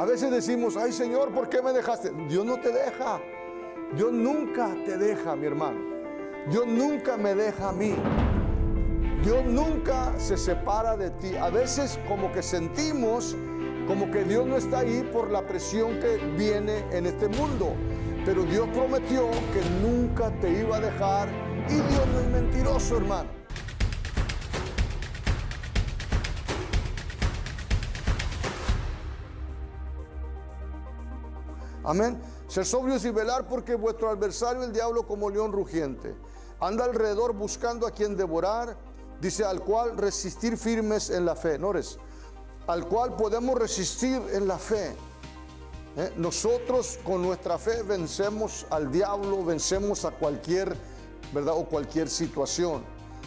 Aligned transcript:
A 0.00 0.06
veces 0.06 0.30
decimos, 0.30 0.78
ay 0.78 0.92
Señor, 0.92 1.30
¿por 1.30 1.50
qué 1.50 1.60
me 1.60 1.74
dejaste? 1.74 2.10
Dios 2.26 2.46
no 2.46 2.58
te 2.58 2.72
deja. 2.72 3.20
Dios 3.94 4.10
nunca 4.10 4.74
te 4.86 4.96
deja, 4.96 5.36
mi 5.36 5.44
hermano. 5.44 5.78
Dios 6.50 6.66
nunca 6.66 7.18
me 7.18 7.34
deja 7.34 7.68
a 7.68 7.72
mí. 7.72 7.94
Dios 9.22 9.44
nunca 9.44 10.18
se 10.18 10.38
separa 10.38 10.96
de 10.96 11.10
ti. 11.10 11.36
A 11.36 11.50
veces 11.50 11.98
como 12.08 12.32
que 12.32 12.42
sentimos 12.42 13.36
como 13.86 14.10
que 14.10 14.24
Dios 14.24 14.46
no 14.46 14.56
está 14.56 14.78
ahí 14.78 15.06
por 15.12 15.30
la 15.30 15.46
presión 15.46 16.00
que 16.00 16.16
viene 16.34 16.82
en 16.92 17.04
este 17.04 17.28
mundo. 17.28 17.74
Pero 18.24 18.44
Dios 18.44 18.68
prometió 18.72 19.30
que 19.52 19.60
nunca 19.86 20.30
te 20.40 20.62
iba 20.62 20.78
a 20.78 20.80
dejar 20.80 21.28
y 21.68 21.74
Dios 21.74 22.06
no 22.10 22.20
es 22.20 22.26
mentiroso, 22.28 22.96
hermano. 22.96 23.39
Amén. 31.90 32.20
Ser 32.46 32.64
sobrios 32.64 33.04
y 33.04 33.10
velar 33.10 33.48
porque 33.48 33.74
vuestro 33.74 34.10
adversario, 34.10 34.62
el 34.62 34.72
diablo, 34.72 35.06
como 35.06 35.28
león 35.28 35.50
rugiente, 35.50 36.14
anda 36.60 36.84
alrededor 36.84 37.32
buscando 37.32 37.86
a 37.86 37.90
quien 37.90 38.16
devorar 38.16 38.76
Dice, 39.20 39.44
al 39.44 39.60
cual 39.60 39.98
resistir 39.98 40.56
firmes 40.56 41.10
en 41.10 41.26
la 41.26 41.36
fe. 41.36 41.58
Nores, 41.58 41.98
al 42.66 42.86
cual 42.86 43.16
podemos 43.16 43.58
resistir 43.58 44.20
en 44.32 44.48
la 44.48 44.58
fe. 44.58 44.94
¿Eh? 45.96 46.12
Nosotros 46.16 46.98
con 47.04 47.20
nuestra 47.20 47.58
fe 47.58 47.82
vencemos 47.82 48.64
al 48.70 48.90
diablo, 48.90 49.44
vencemos 49.44 50.06
a 50.06 50.10
cualquier, 50.12 50.74
¿verdad? 51.34 51.54
O 51.54 51.66
cualquier 51.66 52.08
situación. 52.08 52.82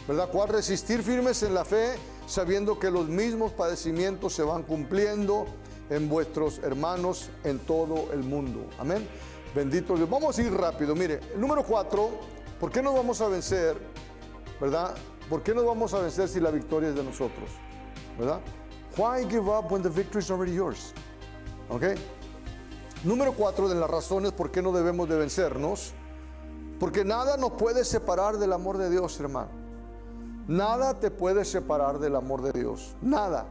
¿Verdad? 0.08 0.30
¿Cuál 0.32 0.50
resistir 0.50 1.04
firmes 1.04 1.44
en 1.44 1.54
la 1.54 1.64
fe, 1.64 1.96
sabiendo 2.26 2.80
que 2.80 2.90
los 2.90 3.08
mismos 3.08 3.52
padecimientos 3.52 4.34
se 4.34 4.42
van 4.42 4.64
cumpliendo 4.64 5.46
en 5.94 6.10
vuestros 6.10 6.60
hermanos 6.60 7.30
en 7.44 7.60
todo 7.60 8.12
el 8.12 8.24
mundo. 8.24 8.66
Amén. 8.80 9.08
Bendito 9.54 9.96
Dios. 9.96 10.10
Vamos 10.10 10.38
a 10.38 10.42
ir 10.42 10.52
rápido. 10.52 10.96
Mire, 10.96 11.20
número 11.38 11.64
cuatro, 11.64 12.10
¿por 12.60 12.72
qué 12.72 12.82
nos 12.82 12.96
vamos 12.96 13.22
a 13.22 13.28
vencer? 13.28 13.78
¿Verdad? 14.60 14.96
¿Por 15.30 15.44
qué 15.44 15.54
nos 15.54 15.66
vamos 15.66 15.94
a 15.94 16.00
vencer 16.00 16.28
si 16.28 16.40
la 16.40 16.50
victoria 16.50 16.90
es 16.90 16.96
de 16.96 17.04
nosotros? 17.04 17.50
¿Verdad? 18.18 18.40
Why 18.98 19.26
give 19.30 19.48
up 19.50 19.72
when 19.72 19.84
the 19.84 19.90
victory 19.90 20.24
is 20.24 20.32
already 20.32 20.56
yours? 20.56 20.94
¿Ok? 21.70 21.84
Número 23.04 23.34
cuatro 23.34 23.70
de 23.70 23.76
las 23.76 23.90
razones 23.90 24.32
por 24.32 24.50
qué 24.50 24.62
no 24.62 24.72
debemos 24.72 25.08
de 25.08 25.18
vencernos. 25.18 25.94
Porque 26.80 27.06
nada 27.06 27.38
nos 27.38 27.52
puede 27.52 27.86
separar 27.86 28.38
del 28.40 28.52
amor 28.52 28.80
de 28.80 28.90
Dios, 28.90 29.20
hermano. 29.20 29.50
Nada 30.48 31.00
te 31.00 31.12
puede 31.12 31.46
separar 31.46 32.00
del 32.00 32.16
amor 32.16 32.42
de 32.42 32.52
Dios. 32.52 32.96
Nada. 33.02 33.46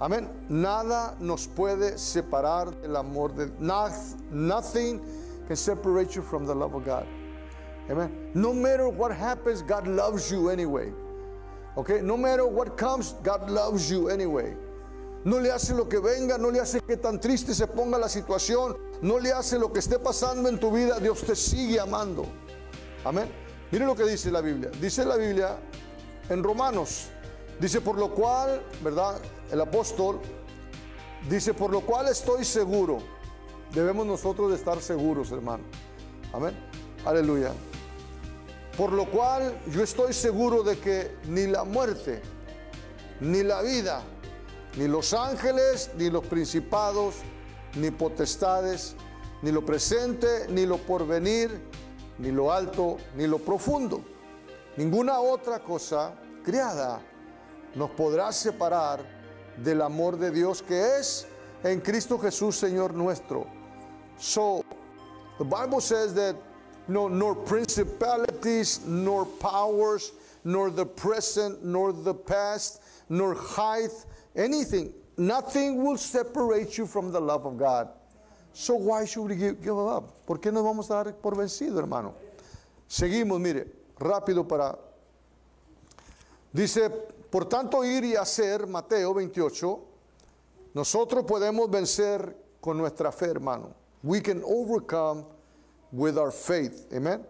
Amén. 0.00 0.28
Nada 0.48 1.14
nos 1.20 1.46
puede 1.46 1.98
separar 1.98 2.70
del 2.80 2.96
amor 2.96 3.34
de 3.34 3.46
Dios. 3.46 4.16
Nothing 4.30 5.00
can 5.46 5.56
separate 5.56 6.16
you 6.16 6.22
from 6.22 6.46
the 6.46 6.54
love 6.54 6.74
of 6.74 6.84
God. 6.84 7.06
Amen. 7.90 8.30
No 8.34 8.54
matter 8.54 8.88
what 8.88 9.10
happens, 9.10 9.62
God 9.62 9.86
loves 9.86 10.30
you 10.30 10.48
anyway. 10.48 10.90
Okay? 11.76 12.00
No 12.00 12.16
matter 12.16 12.46
what 12.46 12.78
comes, 12.78 13.14
God 13.22 13.50
loves 13.50 13.90
you 13.90 14.08
anyway. 14.08 14.56
No 15.24 15.38
le 15.38 15.50
hace 15.50 15.74
lo 15.74 15.84
que 15.84 16.00
venga, 16.00 16.38
no 16.38 16.48
le 16.48 16.60
hace 16.60 16.80
que 16.80 16.96
tan 16.96 17.20
triste 17.20 17.54
se 17.54 17.66
ponga 17.66 17.98
la 17.98 18.08
situación, 18.08 18.74
no 19.02 19.18
le 19.18 19.32
hace 19.32 19.58
lo 19.58 19.70
que 19.70 19.80
esté 19.80 19.98
pasando 19.98 20.48
en 20.48 20.58
tu 20.58 20.70
vida, 20.70 20.98
Dios 20.98 21.20
te 21.20 21.36
sigue 21.36 21.78
amando. 21.78 22.24
Amén. 23.04 23.28
Mire 23.70 23.84
lo 23.84 23.94
que 23.94 24.04
dice 24.04 24.30
la 24.30 24.40
Biblia. 24.40 24.70
Dice 24.80 25.04
la 25.04 25.16
Biblia 25.16 25.58
en 26.30 26.42
Romanos, 26.42 27.08
dice 27.60 27.82
por 27.82 27.98
lo 27.98 28.14
cual, 28.14 28.62
¿verdad? 28.82 29.20
El 29.52 29.60
apóstol 29.60 30.20
dice, 31.28 31.54
por 31.54 31.70
lo 31.70 31.80
cual 31.80 32.08
estoy 32.08 32.44
seguro. 32.44 32.98
Debemos 33.72 34.06
nosotros 34.06 34.50
de 34.50 34.56
estar 34.56 34.80
seguros, 34.80 35.30
hermano. 35.32 35.64
Amén. 36.32 36.54
Aleluya. 37.04 37.52
Por 38.76 38.92
lo 38.92 39.10
cual 39.10 39.60
yo 39.72 39.82
estoy 39.82 40.12
seguro 40.12 40.62
de 40.62 40.78
que 40.78 41.16
ni 41.26 41.46
la 41.46 41.64
muerte, 41.64 42.22
ni 43.20 43.42
la 43.42 43.62
vida, 43.62 44.02
ni 44.76 44.86
los 44.88 45.12
ángeles, 45.12 45.90
ni 45.96 46.10
los 46.10 46.24
principados, 46.26 47.16
ni 47.74 47.90
potestades, 47.90 48.94
ni 49.42 49.50
lo 49.50 49.64
presente, 49.64 50.46
ni 50.48 50.66
lo 50.66 50.78
porvenir, 50.78 51.60
ni 52.18 52.30
lo 52.30 52.52
alto, 52.52 52.98
ni 53.16 53.26
lo 53.26 53.38
profundo, 53.38 54.02
ninguna 54.76 55.20
otra 55.20 55.60
cosa 55.60 56.14
creada 56.44 57.00
nos 57.74 57.90
podrá 57.90 58.32
separar 58.32 59.19
del 59.62 59.82
amor 59.82 60.18
de 60.18 60.30
Dios 60.30 60.62
que 60.62 60.98
es 60.98 61.26
en 61.62 61.80
Cristo 61.80 62.18
Jesús, 62.18 62.56
Señor 62.56 62.94
nuestro. 62.94 63.46
So, 64.18 64.64
the 65.38 65.44
Bible 65.44 65.80
says 65.80 66.14
that 66.14 66.36
no, 66.88 67.08
nor 67.08 67.34
principalities, 67.34 68.84
nor 68.86 69.24
powers, 69.24 70.12
nor 70.44 70.70
the 70.70 70.86
present, 70.86 71.64
nor 71.64 71.92
the 71.92 72.14
past, 72.14 72.82
nor 73.08 73.34
height, 73.34 73.92
anything. 74.34 74.92
Nothing 75.16 75.84
will 75.84 75.96
separate 75.96 76.78
you 76.78 76.86
from 76.86 77.12
the 77.12 77.20
love 77.20 77.46
of 77.46 77.58
God. 77.58 77.88
So 78.52 78.74
why 78.74 79.04
should 79.04 79.28
we 79.28 79.36
give, 79.36 79.62
give 79.62 79.78
up? 79.78 80.26
¿Por 80.26 80.38
qué 80.38 80.52
nos 80.52 80.64
vamos 80.64 80.90
a 80.90 81.04
dar 81.04 81.12
por 81.12 81.32
vencido, 81.32 81.78
hermano? 81.78 82.14
Seguimos, 82.88 83.40
mire, 83.40 83.66
rápido 83.98 84.46
para... 84.48 84.76
Dice, 86.52 86.90
por 87.30 87.48
tanto 87.48 87.84
ir 87.84 88.04
y 88.04 88.16
hacer, 88.16 88.66
Mateo 88.66 89.14
28, 89.14 89.80
nosotros 90.74 91.24
podemos 91.24 91.70
vencer 91.70 92.36
con 92.60 92.76
nuestra 92.76 93.12
fe, 93.12 93.26
hermano. 93.26 93.74
We 94.02 94.20
can 94.20 94.42
overcome 94.44 95.24
with 95.92 96.16
our 96.16 96.32
faith. 96.32 96.92
Amen. 96.92 97.26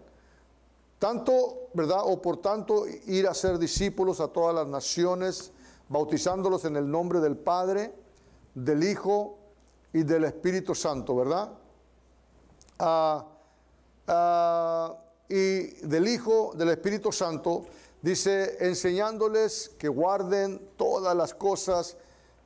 Tanto, 0.99 1.69
¿verdad? 1.75 2.00
O 2.05 2.21
por 2.21 2.39
tanto, 2.39 2.87
ir 3.06 3.27
a 3.27 3.34
ser 3.34 3.59
discípulos 3.59 4.21
a 4.21 4.28
todas 4.28 4.55
las 4.55 4.66
naciones, 4.66 5.53
bautizándolos 5.89 6.65
en 6.65 6.77
el 6.77 6.91
nombre 6.91 7.21
del 7.21 7.37
Padre, 7.37 7.94
del 8.55 8.84
Hijo 8.84 9.39
y 9.93 10.03
del 10.03 10.25
Espíritu 10.25 10.75
Santo, 10.75 11.16
¿verdad? 11.16 11.53
Ah, 12.78 13.27
ah, 14.06 14.97
y 15.28 15.62
del 15.87 16.09
Hijo, 16.09 16.53
del 16.55 16.71
Espíritu 16.71 17.12
Santo, 17.12 17.65
dice, 18.03 18.56
enseñándoles 18.61 19.71
que 19.78 19.88
guarden 19.88 20.61
todas 20.77 21.16
las 21.16 21.34
cosas 21.34 21.97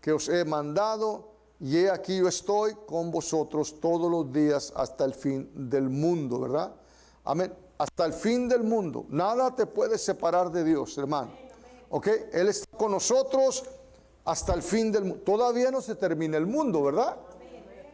que 0.00 0.12
os 0.12 0.28
he 0.28 0.44
mandado 0.44 1.34
y 1.60 1.78
he 1.78 1.90
aquí 1.90 2.18
yo 2.18 2.28
estoy 2.28 2.74
con 2.86 3.10
vosotros 3.10 3.80
todos 3.80 4.10
los 4.10 4.32
días 4.32 4.72
hasta 4.76 5.04
el 5.04 5.14
fin 5.14 5.50
del 5.54 5.88
mundo, 5.88 6.40
¿verdad? 6.40 6.74
Amén. 7.24 7.54
Hasta 7.78 8.04
el 8.04 8.12
fin 8.12 8.48
del 8.48 8.62
mundo. 8.62 9.06
Nada 9.08 9.54
te 9.54 9.66
puede 9.66 9.98
separar 9.98 10.50
de 10.50 10.62
Dios, 10.62 10.96
hermano. 10.98 11.32
¿Ok? 11.90 12.08
Él 12.32 12.48
está 12.48 12.76
con 12.76 12.92
nosotros 12.92 13.64
hasta 14.24 14.52
el 14.54 14.62
fin 14.62 14.92
del 14.92 15.04
mundo. 15.04 15.22
Todavía 15.24 15.70
no 15.70 15.80
se 15.80 15.94
termina 15.94 16.36
el 16.36 16.46
mundo, 16.46 16.82
¿verdad? 16.82 17.16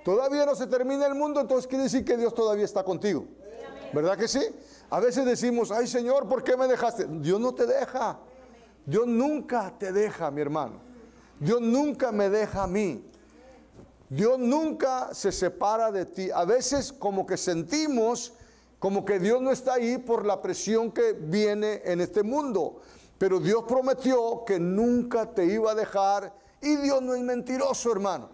Todavía 0.04 0.46
no 0.46 0.54
se 0.54 0.66
termina 0.66 1.06
el 1.06 1.14
mundo, 1.14 1.40
entonces 1.40 1.66
quiere 1.66 1.84
decir 1.84 2.04
que 2.04 2.16
Dios 2.16 2.34
todavía 2.34 2.64
está 2.64 2.82
contigo. 2.82 3.26
¿Verdad 3.92 4.16
que 4.16 4.28
sí? 4.28 4.40
A 4.90 5.00
veces 5.00 5.24
decimos, 5.24 5.70
ay 5.70 5.86
Señor, 5.86 6.28
¿por 6.28 6.42
qué 6.42 6.56
me 6.56 6.66
dejaste? 6.66 7.06
Dios 7.08 7.40
no 7.40 7.54
te 7.54 7.66
deja. 7.66 8.18
Dios 8.84 9.06
nunca 9.06 9.72
te 9.78 9.92
deja, 9.92 10.30
mi 10.30 10.40
hermano. 10.40 10.80
Dios 11.38 11.60
nunca 11.60 12.10
me 12.10 12.28
deja 12.28 12.64
a 12.64 12.66
mí. 12.66 13.04
Dios 14.08 14.38
nunca 14.38 15.14
se 15.14 15.30
separa 15.30 15.92
de 15.92 16.04
ti. 16.04 16.30
A 16.34 16.44
veces 16.44 16.92
como 16.92 17.24
que 17.24 17.36
sentimos 17.36 18.32
como 18.80 19.04
que 19.04 19.18
Dios 19.18 19.40
no 19.42 19.52
está 19.52 19.74
ahí 19.74 19.98
por 19.98 20.24
la 20.24 20.40
presión 20.40 20.90
que 20.90 21.12
viene 21.12 21.82
en 21.84 22.00
este 22.00 22.22
mundo. 22.22 22.80
Pero 23.18 23.38
Dios 23.38 23.64
prometió 23.68 24.42
que 24.46 24.58
nunca 24.58 25.26
te 25.26 25.44
iba 25.44 25.72
a 25.72 25.74
dejar 25.74 26.34
y 26.62 26.76
Dios 26.76 27.02
no 27.02 27.14
es 27.14 27.20
mentiroso, 27.20 27.92
hermano. 27.92 28.30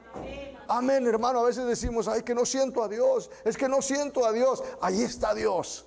Amén, 0.68 1.04
hermano. 1.06 1.40
A 1.40 1.44
veces 1.44 1.66
decimos, 1.66 2.06
ay, 2.06 2.22
que 2.22 2.34
no 2.34 2.46
siento 2.46 2.82
a 2.82 2.88
Dios. 2.88 3.28
Es 3.44 3.56
que 3.56 3.68
no 3.68 3.82
siento 3.82 4.24
a 4.24 4.32
Dios. 4.32 4.62
Ahí 4.80 5.02
está 5.02 5.34
Dios. 5.34 5.86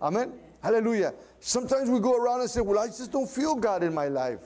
Amén. 0.00 0.32
Aleluya. 0.62 1.14
Sometimes 1.40 1.88
we 1.88 2.00
go 2.00 2.16
around 2.16 2.40
and 2.40 2.50
say, 2.50 2.60
well, 2.60 2.78
I 2.78 2.86
just 2.86 3.12
don't 3.12 3.28
feel 3.28 3.54
God 3.54 3.82
in 3.82 3.94
my 3.94 4.08
life. 4.08 4.40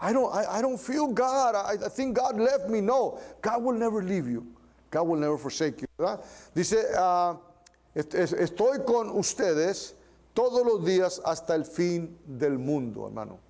I 0.00 0.12
don't, 0.12 0.32
I, 0.32 0.58
I 0.58 0.62
don't 0.62 0.78
feel 0.78 1.08
God. 1.08 1.54
I, 1.56 1.88
think 1.88 2.16
God 2.16 2.38
left 2.38 2.68
me. 2.68 2.80
No, 2.80 3.18
God 3.42 3.62
will 3.62 3.74
never 3.74 4.02
leave 4.02 4.28
you. 4.28 4.46
God 4.90 5.08
will 5.08 5.18
never 5.18 5.36
forsake 5.36 5.82
you. 5.82 5.88
Dice, 6.54 6.84
uh, 6.96 7.34
estoy 7.94 8.84
con 8.86 9.10
ustedes 9.10 9.94
todos 10.34 10.64
los 10.64 10.84
días 10.84 11.20
hasta 11.24 11.54
el 11.54 11.64
fin 11.64 12.16
del 12.24 12.58
mundo, 12.58 13.06
hermano. 13.06 13.40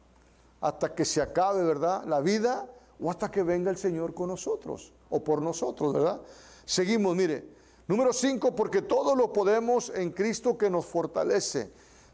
Hasta 0.60 0.94
que 0.94 1.04
se 1.04 1.20
acabe, 1.20 1.62
¿verdad? 1.62 2.04
La 2.06 2.20
vida 2.20 2.66
o 2.98 3.10
hasta 3.10 3.30
que 3.30 3.42
venga 3.42 3.70
el 3.70 3.76
Señor 3.76 4.14
con 4.14 4.28
nosotros 4.28 4.92
o 5.10 5.22
por 5.22 5.42
nosotros, 5.42 5.92
¿verdad? 5.92 6.20
Seguimos, 6.64 7.14
mire. 7.14 7.57
Número 7.88 8.12
cinco, 8.12 8.54
porque 8.54 8.82
todo 8.82 9.16
lo 9.16 9.32
podemos 9.32 9.90
en 9.94 10.10
Cristo 10.10 10.58
que 10.58 10.68
nos 10.68 10.84
fortalece. 10.84 11.72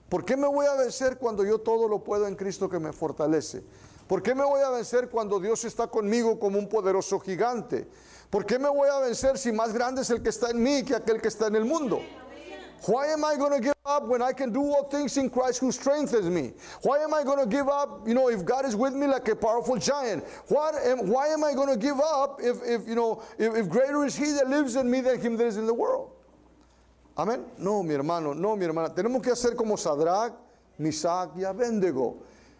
¿Por 0.09 0.25
qué 0.25 0.37
me 0.37 0.47
voy 0.47 0.67
a 0.67 0.75
vencer 0.75 1.19
cuando 1.19 1.45
yo 1.45 1.59
todo 1.59 1.89
lo 1.89 2.05
puedo 2.05 2.29
en 2.29 2.37
Cristo 2.37 2.69
que 2.69 2.79
me 2.79 2.93
fortalece? 2.93 3.65
¿Por 4.07 4.23
qué 4.23 4.37
me 4.37 4.45
voy 4.45 4.61
a 4.61 4.71
vencer 4.71 5.11
cuando 5.11 5.41
Dios 5.41 5.65
está 5.65 5.89
conmigo 5.89 6.39
como 6.39 6.61
un 6.61 6.69
poderoso 6.69 7.19
gigante? 7.19 7.89
¿Por 8.31 8.47
qué 8.47 8.57
me 8.57 8.69
voy 8.69 8.89
a 8.89 9.01
vencer 9.01 9.37
si 9.37 9.51
más 9.51 9.73
grande 9.73 10.03
es 10.03 10.11
el 10.11 10.23
que 10.23 10.29
está 10.29 10.51
en 10.51 10.63
mí 10.63 10.85
que 10.85 10.95
aquel 10.95 11.21
que 11.21 11.27
está 11.27 11.49
en 11.49 11.57
el 11.57 11.65
mundo? 11.65 12.01
Why 12.87 13.07
am 13.07 13.25
I 13.25 13.37
going 13.37 13.53
to 13.53 13.61
give 13.61 13.75
up 13.87 14.05
when 14.05 14.21
I 14.21 14.33
can 14.33 14.53
do 14.53 14.63
all 14.63 14.85
things 14.85 15.17
in 15.17 15.31
Christ 15.31 15.61
who 15.61 15.73
strengthens 15.73 16.29
me? 16.29 16.53
Why 16.83 16.99
am 16.99 17.15
I 17.15 17.23
going 17.23 17.39
to 17.39 17.47
give 17.47 17.69
up, 17.69 18.07
you 18.07 18.15
know, 18.15 18.29
if 18.29 18.45
God 18.45 18.67
is 18.67 18.77
with 18.77 18.93
me 18.93 19.07
like 19.07 19.27
a 19.29 19.37
powerful 19.37 19.77
giant? 19.77 20.25
What 20.49 20.75
am, 20.75 21.09
why 21.09 21.29
am 21.29 21.45
I 21.45 21.55
going 21.55 21.69
to 21.69 21.79
give 21.79 22.01
up 22.01 22.41
if, 22.43 22.59
if 22.63 22.87
you 22.87 22.95
know, 22.95 23.23
if, 23.39 23.55
if 23.55 23.69
greater 23.69 24.05
is 24.05 24.17
he 24.17 24.33
that 24.33 24.49
lives 24.49 24.77
in 24.77 24.91
me 24.91 25.01
than 25.01 25.21
him 25.21 25.37
that 25.39 25.47
is 25.47 25.57
in 25.57 25.67
the 25.67 25.75
world? 25.75 26.11
Amén. 27.17 27.45
No, 27.59 27.83
mi 27.83 27.95
hermano, 27.95 28.33
no, 28.33 28.57
mi 28.57 28.67
hermana. 28.67 28.91
Tenemos 28.91 29.23
que 29.23 29.33
hacer 29.33 29.57
como 29.57 29.77
Sadrach, 29.77 30.33
Misach 30.79 31.31
y 31.37 31.45
Abednego. 31.45 32.17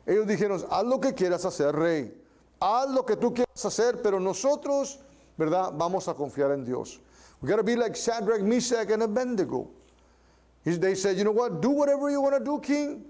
Ellos 0.07 0.27
dijeron, 0.27 0.65
haz 0.71 0.85
lo 0.85 0.99
que 1.01 1.13
quieras 1.13 1.45
hacer, 1.45 1.75
rey. 1.75 2.13
Haz 2.61 2.89
lo 2.89 3.03
que 3.05 3.17
tú 3.17 3.35
quieras 3.35 3.65
hacer, 3.65 4.01
pero 4.03 4.21
nosotros, 4.21 5.01
¿verdad? 5.37 5.73
Vamos 5.75 6.07
a 6.09 6.15
confiar 6.15 6.53
en 6.53 6.65
Dios. 6.65 7.01
We 7.41 7.49
got 7.49 7.57
to 7.57 7.63
be 7.63 7.77
like 7.77 7.97
Shadrach, 7.97 8.41
Meshach, 8.43 8.91
and 8.91 9.03
Abednego. 9.03 9.69
They 10.65 10.95
said, 10.95 11.19
you 11.19 11.25
know 11.25 11.33
what, 11.33 11.61
do 11.61 11.71
whatever 11.71 12.11
you 12.11 12.21
want 12.21 12.39
to 12.39 12.45
do, 12.45 12.59
king, 12.61 13.05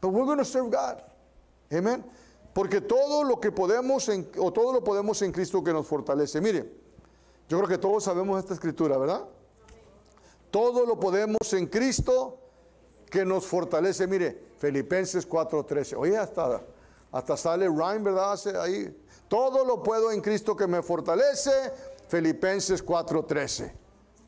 but 0.00 0.10
we're 0.10 0.24
going 0.24 0.38
to 0.38 0.44
serve 0.44 0.70
God. 0.70 1.02
Amen. 1.72 2.04
Porque 2.54 2.80
todo 2.80 3.24
lo 3.24 3.36
que 3.36 3.50
podemos, 3.50 4.08
en, 4.08 4.28
o 4.38 4.50
todo 4.50 4.72
lo 4.72 4.80
podemos 4.80 5.20
en 5.22 5.32
Cristo 5.32 5.62
que 5.62 5.72
nos 5.72 5.86
fortalece. 5.86 6.40
Mire, 6.40 6.64
yo 7.48 7.58
creo 7.58 7.68
que 7.68 7.78
todos 7.78 8.04
sabemos 8.04 8.38
esta 8.38 8.54
escritura, 8.54 8.96
¿verdad? 8.98 9.24
Todo 10.50 10.86
lo 10.86 10.98
podemos 10.98 11.52
en 11.52 11.66
Cristo 11.66 12.38
que 13.10 13.24
nos 13.24 13.46
fortalece. 13.46 14.06
Mire, 14.06 14.50
Filipenses 14.58 15.28
4:13. 15.28 15.96
Oye, 15.96 16.16
hasta, 16.16 16.60
hasta 17.12 17.36
sale 17.36 17.68
Ryan, 17.68 18.04
¿verdad? 18.04 18.38
Ahí. 18.60 18.96
Todo 19.28 19.64
lo 19.64 19.82
puedo 19.82 20.10
en 20.10 20.20
Cristo 20.20 20.56
que 20.56 20.66
me 20.66 20.82
fortalece. 20.82 21.50
Filipenses 22.08 22.84
4:13. 22.84 23.72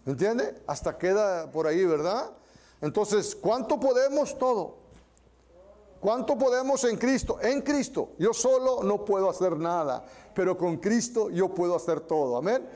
¿Entiende? 0.07 0.63
Hasta 0.67 0.99
queda 0.99 1.51
por 1.51 1.67
ahí, 1.67 1.85
¿verdad? 1.85 2.31
Entonces, 2.81 3.37
¿cuánto 3.37 3.79
podemos? 3.79 4.37
Todo. 4.39 4.83
¿Cuánto 6.01 6.37
podemos 6.37 6.83
en 6.83 6.97
Cristo? 6.97 7.39
En 7.41 7.63
Cristo. 7.63 8.11
Yo 8.19 8.33
solo 8.35 8.83
no 8.83 9.05
puedo 9.05 9.31
hacer 9.31 9.57
nada, 9.57 10.05
pero 10.35 10.59
con 10.59 10.79
Cristo 10.79 11.31
yo 11.31 11.55
puedo 11.55 11.77
hacer 11.77 12.01
todo. 12.01 12.37
Amén. 12.37 12.67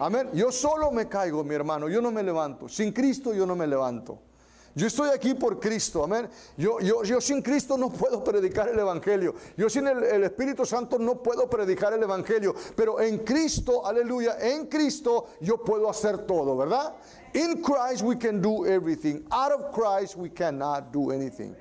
Amén. 0.00 0.30
Yo 0.32 0.50
solo 0.50 0.90
me 0.90 1.08
caigo, 1.08 1.44
mi 1.44 1.54
hermano. 1.54 1.88
Yo 1.88 2.02
no 2.02 2.10
me 2.10 2.24
levanto. 2.24 2.68
Sin 2.68 2.92
Cristo 2.92 3.32
yo 3.32 3.46
no 3.46 3.54
me 3.54 3.68
levanto. 3.68 4.18
Yo 4.74 4.86
estoy 4.86 5.10
aquí 5.10 5.34
por 5.34 5.60
Cristo, 5.60 6.02
amén. 6.02 6.28
Yo, 6.56 6.80
yo, 6.80 7.02
yo 7.04 7.20
sin 7.20 7.42
Cristo 7.42 7.76
no 7.76 7.90
puedo 7.90 8.24
predicar 8.24 8.70
el 8.70 8.78
Evangelio. 8.78 9.34
Yo 9.56 9.68
sin 9.68 9.86
el, 9.86 10.24
Espíritu 10.24 10.64
Santo 10.64 10.98
no 10.98 11.22
puedo 11.22 11.48
predicar 11.48 11.92
el 11.92 12.02
Evangelio. 12.02 12.54
Pero 12.74 12.98
en 12.98 13.18
Cristo, 13.18 13.84
aleluya, 13.84 14.38
en 14.40 14.66
Cristo 14.68 15.26
yo 15.40 15.58
puedo 15.58 15.90
hacer 15.90 16.26
todo, 16.26 16.56
¿verdad? 16.56 16.94
In 17.34 17.62
Christ 17.62 18.02
we 18.02 18.16
can 18.16 18.40
do 18.40 18.64
everything. 18.64 19.26
Out 19.30 19.52
of 19.52 19.72
Christ 19.72 20.16
we 20.16 20.30
cannot 20.30 20.90
do 20.90 21.10
anything. 21.10 21.54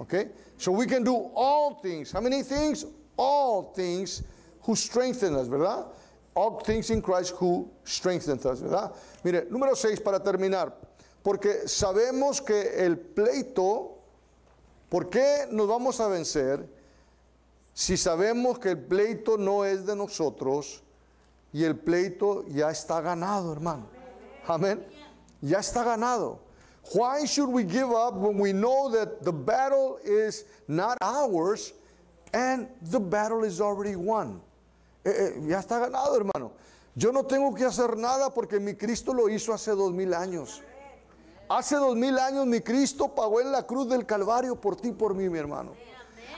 Okay? 0.00 0.28
So 0.56 0.70
we 0.70 0.86
can 0.86 1.02
do 1.02 1.30
all 1.34 1.80
things. 1.82 2.12
How 2.12 2.20
many 2.20 2.44
things? 2.44 2.86
All 3.16 3.72
things 3.74 4.22
who 4.62 4.76
strengthen 4.76 5.34
us, 5.34 5.48
¿verdad? 5.48 5.86
All 6.34 6.60
things 6.60 6.90
in 6.90 7.02
Christ 7.02 7.34
who 7.36 7.68
strengthens 7.84 8.46
us, 8.46 8.60
¿verdad? 8.60 8.94
Mire, 9.24 9.46
número 9.50 9.76
6 9.76 10.00
para 10.00 10.20
terminar. 10.20 10.72
Porque 11.22 11.68
sabemos 11.68 12.42
que 12.42 12.84
el 12.84 12.98
pleito, 12.98 13.98
¿por 14.88 15.08
qué 15.08 15.46
nos 15.50 15.68
vamos 15.68 16.00
a 16.00 16.08
vencer 16.08 16.68
si 17.74 17.96
sabemos 17.96 18.58
que 18.58 18.70
el 18.70 18.78
pleito 18.78 19.38
no 19.38 19.64
es 19.64 19.86
de 19.86 19.94
nosotros 19.94 20.82
y 21.52 21.64
el 21.64 21.78
pleito 21.78 22.44
ya 22.48 22.70
está 22.70 23.00
ganado, 23.00 23.52
hermano? 23.52 23.86
Amén. 24.46 24.84
Ya 25.40 25.58
está 25.58 25.84
ganado. 25.84 26.40
Why 26.94 27.24
should 27.26 27.48
we 27.48 27.64
give 27.64 27.92
up 27.92 28.14
when 28.14 28.38
we 28.38 28.52
know 28.52 28.90
that 28.90 29.22
the 29.22 29.32
battle 29.32 29.98
is 30.04 30.44
not 30.66 30.98
ours 31.00 31.72
and 32.32 32.66
the 32.90 32.98
battle 32.98 33.44
is 33.44 33.60
already 33.60 33.94
won? 33.94 34.40
Eh, 35.04 35.10
eh, 35.10 35.32
ya 35.46 35.60
está 35.60 35.78
ganado, 35.78 36.16
hermano. 36.16 36.52
Yo 36.96 37.12
no 37.12 37.22
tengo 37.22 37.54
que 37.54 37.64
hacer 37.64 37.96
nada 37.96 38.30
porque 38.34 38.60
mi 38.60 38.74
Cristo 38.74 39.12
lo 39.14 39.28
hizo 39.28 39.52
hace 39.52 39.70
dos 39.70 39.92
mil 39.92 40.12
años. 40.12 40.60
Hace 41.54 41.76
dos 41.76 41.94
mil 41.94 42.18
años 42.18 42.46
mi 42.46 42.62
Cristo 42.62 43.14
pagó 43.14 43.38
en 43.38 43.52
la 43.52 43.66
cruz 43.66 43.86
del 43.86 44.06
Calvario 44.06 44.56
por 44.56 44.74
ti, 44.74 44.90
por 44.90 45.12
mí, 45.12 45.28
mi 45.28 45.38
hermano. 45.38 45.74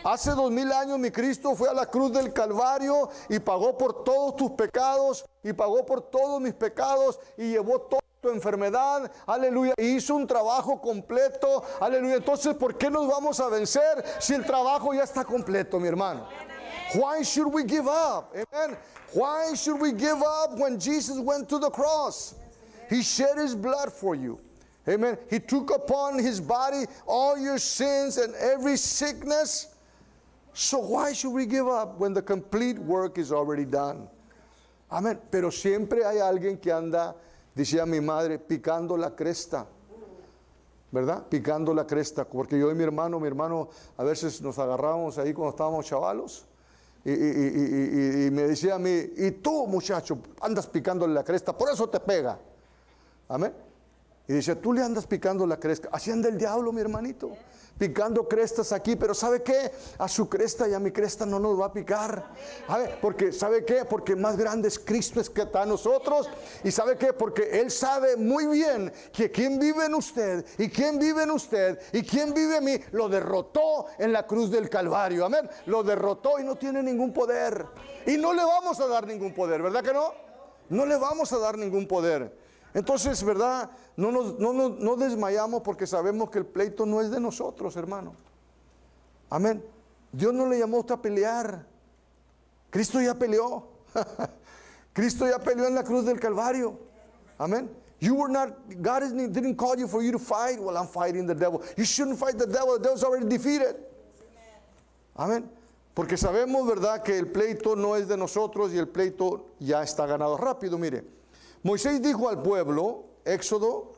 Hace 0.03 0.33
dos 0.33 0.51
mil 0.51 0.73
años 0.73 0.99
mi 0.99 1.13
Cristo 1.13 1.55
fue 1.55 1.69
a 1.69 1.73
la 1.73 1.87
cruz 1.87 2.13
del 2.13 2.33
Calvario 2.33 3.09
y 3.29 3.39
pagó 3.39 3.79
por 3.79 4.03
todos 4.03 4.35
tus 4.35 4.51
pecados 4.51 5.25
y 5.45 5.53
pagó 5.53 5.87
por 5.87 6.01
todos 6.01 6.41
mis 6.41 6.53
pecados 6.53 7.21
y 7.37 7.51
llevó 7.51 7.83
toda 7.83 8.03
tu 8.21 8.29
enfermedad, 8.29 9.09
aleluya, 9.25 9.75
hizo 9.79 10.17
un 10.17 10.27
trabajo 10.27 10.81
completo, 10.81 11.63
aleluya. 11.79 12.17
Entonces, 12.17 12.57
¿por 12.57 12.77
qué 12.77 12.91
nos 12.91 13.07
vamos 13.07 13.39
a 13.39 13.49
vencer 13.49 14.05
si 14.19 14.35
el 14.35 14.45
trabajo 14.45 14.95
ya 14.95 15.05
está 15.05 15.25
completo, 15.25 15.79
mi 15.79 15.87
hermano? 15.87 16.27
Why 16.93 17.23
should 17.23 17.55
we 17.55 17.63
give 17.63 17.87
up? 17.87 18.35
Amen. 18.35 18.77
Why 19.13 19.55
should 19.55 19.81
we 19.81 19.93
give 19.93 20.21
up 20.25 20.59
when 20.59 20.77
Jesus 20.81 21.21
went 21.21 21.49
to 21.51 21.61
the 21.61 21.71
cross? 21.71 22.35
He 22.91 23.01
shed 23.01 23.39
his 23.39 23.55
blood 23.55 23.93
for 23.93 24.17
you. 24.17 24.41
Amen. 24.87 25.17
He 25.31 25.39
took 25.39 25.75
upon 25.75 26.19
his 26.19 26.41
body 26.41 26.85
all 27.07 27.39
your 27.39 27.59
sins 27.59 28.19
and 28.19 28.35
every 28.35 28.77
sickness. 28.77 29.75
So 30.53 30.79
why 30.79 31.13
should 31.13 31.33
we 31.33 31.47
give 31.47 31.67
up 31.67 31.99
when 31.99 32.13
the 32.13 32.23
complete 32.23 32.79
work 32.79 33.19
is 33.19 33.33
already 33.33 33.65
done? 33.65 34.09
Amén. 34.91 35.19
Pero 35.31 35.51
siempre 35.51 36.05
hay 36.05 36.19
alguien 36.19 36.61
que 36.61 36.71
anda, 36.71 37.15
decía 37.57 37.87
mi 37.87 38.01
madre, 38.01 38.39
picando 38.39 38.97
la 38.97 39.11
cresta. 39.11 39.67
¿Verdad? 40.93 41.25
Picando 41.29 41.75
la 41.75 41.85
cresta. 41.85 42.25
Porque 42.25 42.59
yo 42.59 42.71
y 42.71 42.75
mi 42.75 42.85
hermano, 42.85 43.19
mi 43.19 43.27
hermano, 43.27 43.69
a 43.97 44.05
veces 44.05 44.41
nos 44.41 44.59
agarrábamos 44.59 45.19
ahí 45.19 45.33
cuando 45.33 45.51
estábamos 45.51 45.87
chavalos. 45.87 46.45
Y, 47.05 47.11
y, 47.11 48.31
me 48.31 48.45
decía 48.45 48.77
a 48.77 48.79
mí, 48.79 49.11
y 49.17 49.31
tú 49.33 49.67
muchacho, 49.67 50.19
andas 50.41 50.67
picándole 50.67 51.13
la 51.13 51.23
cresta, 51.23 51.57
por 51.57 51.71
eso 51.71 51.89
te 51.89 52.01
pega. 52.01 52.39
Amén. 53.29 53.53
Y 54.27 54.33
dice, 54.33 54.57
tú 54.57 54.73
le 54.73 54.83
andas 54.83 55.07
picando 55.07 55.47
la 55.47 55.61
cresta. 55.61 55.91
Así 55.93 56.11
anda 56.11 56.31
el 56.31 56.39
diablo, 56.39 56.73
mi 56.73 56.81
hermanito. 56.81 57.37
Picando 57.77 58.27
crestas 58.27 58.73
aquí, 58.73 58.97
pero 58.97 59.13
¿sabe 59.13 59.43
qué? 59.43 59.71
A 59.99 60.09
su 60.09 60.29
cresta 60.31 60.67
y 60.67 60.73
a 60.73 60.79
mi 60.79 60.93
cresta 60.93 61.27
no 61.27 61.39
nos 61.39 61.61
va 61.61 61.67
a 61.67 61.73
picar. 61.73 62.31
Porque, 63.03 63.33
¿sabe 63.33 63.67
qué? 63.67 63.85
Porque 63.85 64.17
más 64.17 64.39
grande 64.39 64.69
es 64.69 64.79
Cristo 64.79 65.21
es 65.21 65.29
que 65.29 65.43
está 65.43 65.63
a 65.63 65.67
nosotros. 65.67 66.31
¿Y 66.63 66.71
sabe 66.71 66.97
qué? 66.97 67.13
Porque 67.13 67.61
Él 67.61 67.71
sabe 67.71 68.17
muy 68.17 68.47
bien 68.47 68.91
que 69.13 69.31
quien 69.31 69.59
vive 69.59 69.85
en 69.87 69.95
usted 69.95 70.47
y 70.57 70.71
quien 70.71 70.99
vive 70.99 71.25
en 71.25 71.33
usted 71.33 71.79
y 71.93 72.03
quien 72.03 72.33
vive 72.33 72.59
en 72.59 72.65
mí, 72.65 72.81
lo 72.93 73.11
derrotó 73.11 73.87
en 73.99 74.11
la 74.13 74.27
cruz 74.27 74.51
del 74.51 74.71
Calvario. 74.71 75.27
Amén. 75.27 75.51
Lo 75.67 75.83
derrotó 75.83 76.39
y 76.39 76.45
no 76.45 76.57
tiene 76.57 76.83
ningún 76.83 77.13
poder. 77.13 77.67
Y 78.07 78.17
no 78.17 78.33
le 78.33 78.45
vamos 78.45 78.81
a 78.81 78.87
dar 78.87 79.07
ningún 79.07 79.35
poder, 79.35 79.61
¿verdad 79.61 79.83
que 79.83 79.93
no? 79.93 80.15
No 80.71 80.87
le 80.87 80.97
vamos 80.97 81.31
a 81.33 81.39
dar 81.39 81.59
ningún 81.59 81.87
poder. 81.87 82.44
Entonces, 82.75 83.23
¿verdad? 83.23 83.71
No 83.97 84.11
nos, 84.11 84.39
no, 84.41 84.53
no, 84.53 84.69
no 84.69 84.97
desmayamos 84.97 85.63
porque 85.63 85.87
sabemos 85.87 86.29
que 86.29 86.39
el 86.39 86.47
pleito 86.47 86.85
no 86.85 87.01
es 87.01 87.11
de 87.11 87.21
nosotros, 87.21 87.77
hermano. 87.77 88.15
Amén. 89.31 89.65
Dios 90.11 90.35
no 90.35 90.47
le 90.47 90.59
llamó 90.59 90.79
a 90.79 90.81
usted 90.81 90.95
a 90.95 91.01
pelear. 91.01 91.67
Cristo 92.71 93.01
ya 93.01 93.15
peleó. 93.15 93.69
Cristo 94.93 95.29
ya 95.29 95.39
peleó 95.39 95.67
en 95.67 95.77
la 95.77 95.85
cruz 95.85 96.05
del 96.05 96.19
Calvario. 96.19 96.79
Amén. 97.39 97.71
You 98.01 98.17
were 98.17 98.29
not, 98.29 98.51
God 98.83 99.03
didn't 99.33 99.57
call 99.57 99.79
you 99.79 99.87
for 99.87 100.03
you 100.03 100.11
to 100.11 100.19
fight. 100.19 100.61
Well, 100.61 100.77
I'm 100.77 100.89
fighting 100.89 101.27
the 101.27 101.35
devil. 101.35 101.63
You 101.77 101.85
shouldn't 101.85 102.19
fight 102.19 102.37
the 102.37 102.47
devil. 102.47 102.77
The 102.77 102.83
devil's 102.83 103.05
already 103.05 103.29
defeated. 103.29 103.77
Amén. 105.17 105.49
Porque 105.95 106.17
sabemos, 106.17 106.67
¿verdad?, 106.67 107.05
que 107.05 107.17
el 107.17 107.27
pleito 107.27 107.77
no 107.77 107.95
es 107.95 108.09
de 108.09 108.17
nosotros 108.17 108.73
y 108.73 108.79
el 108.79 108.89
pleito 108.89 109.47
ya 109.61 109.81
está 109.83 110.07
ganado. 110.07 110.37
Rápido, 110.37 110.77
mire. 110.77 111.05
Moisés 111.65 112.03
dijo 112.03 112.29
al 112.29 112.43
pueblo, 112.43 113.07
Éxodo 113.25 113.95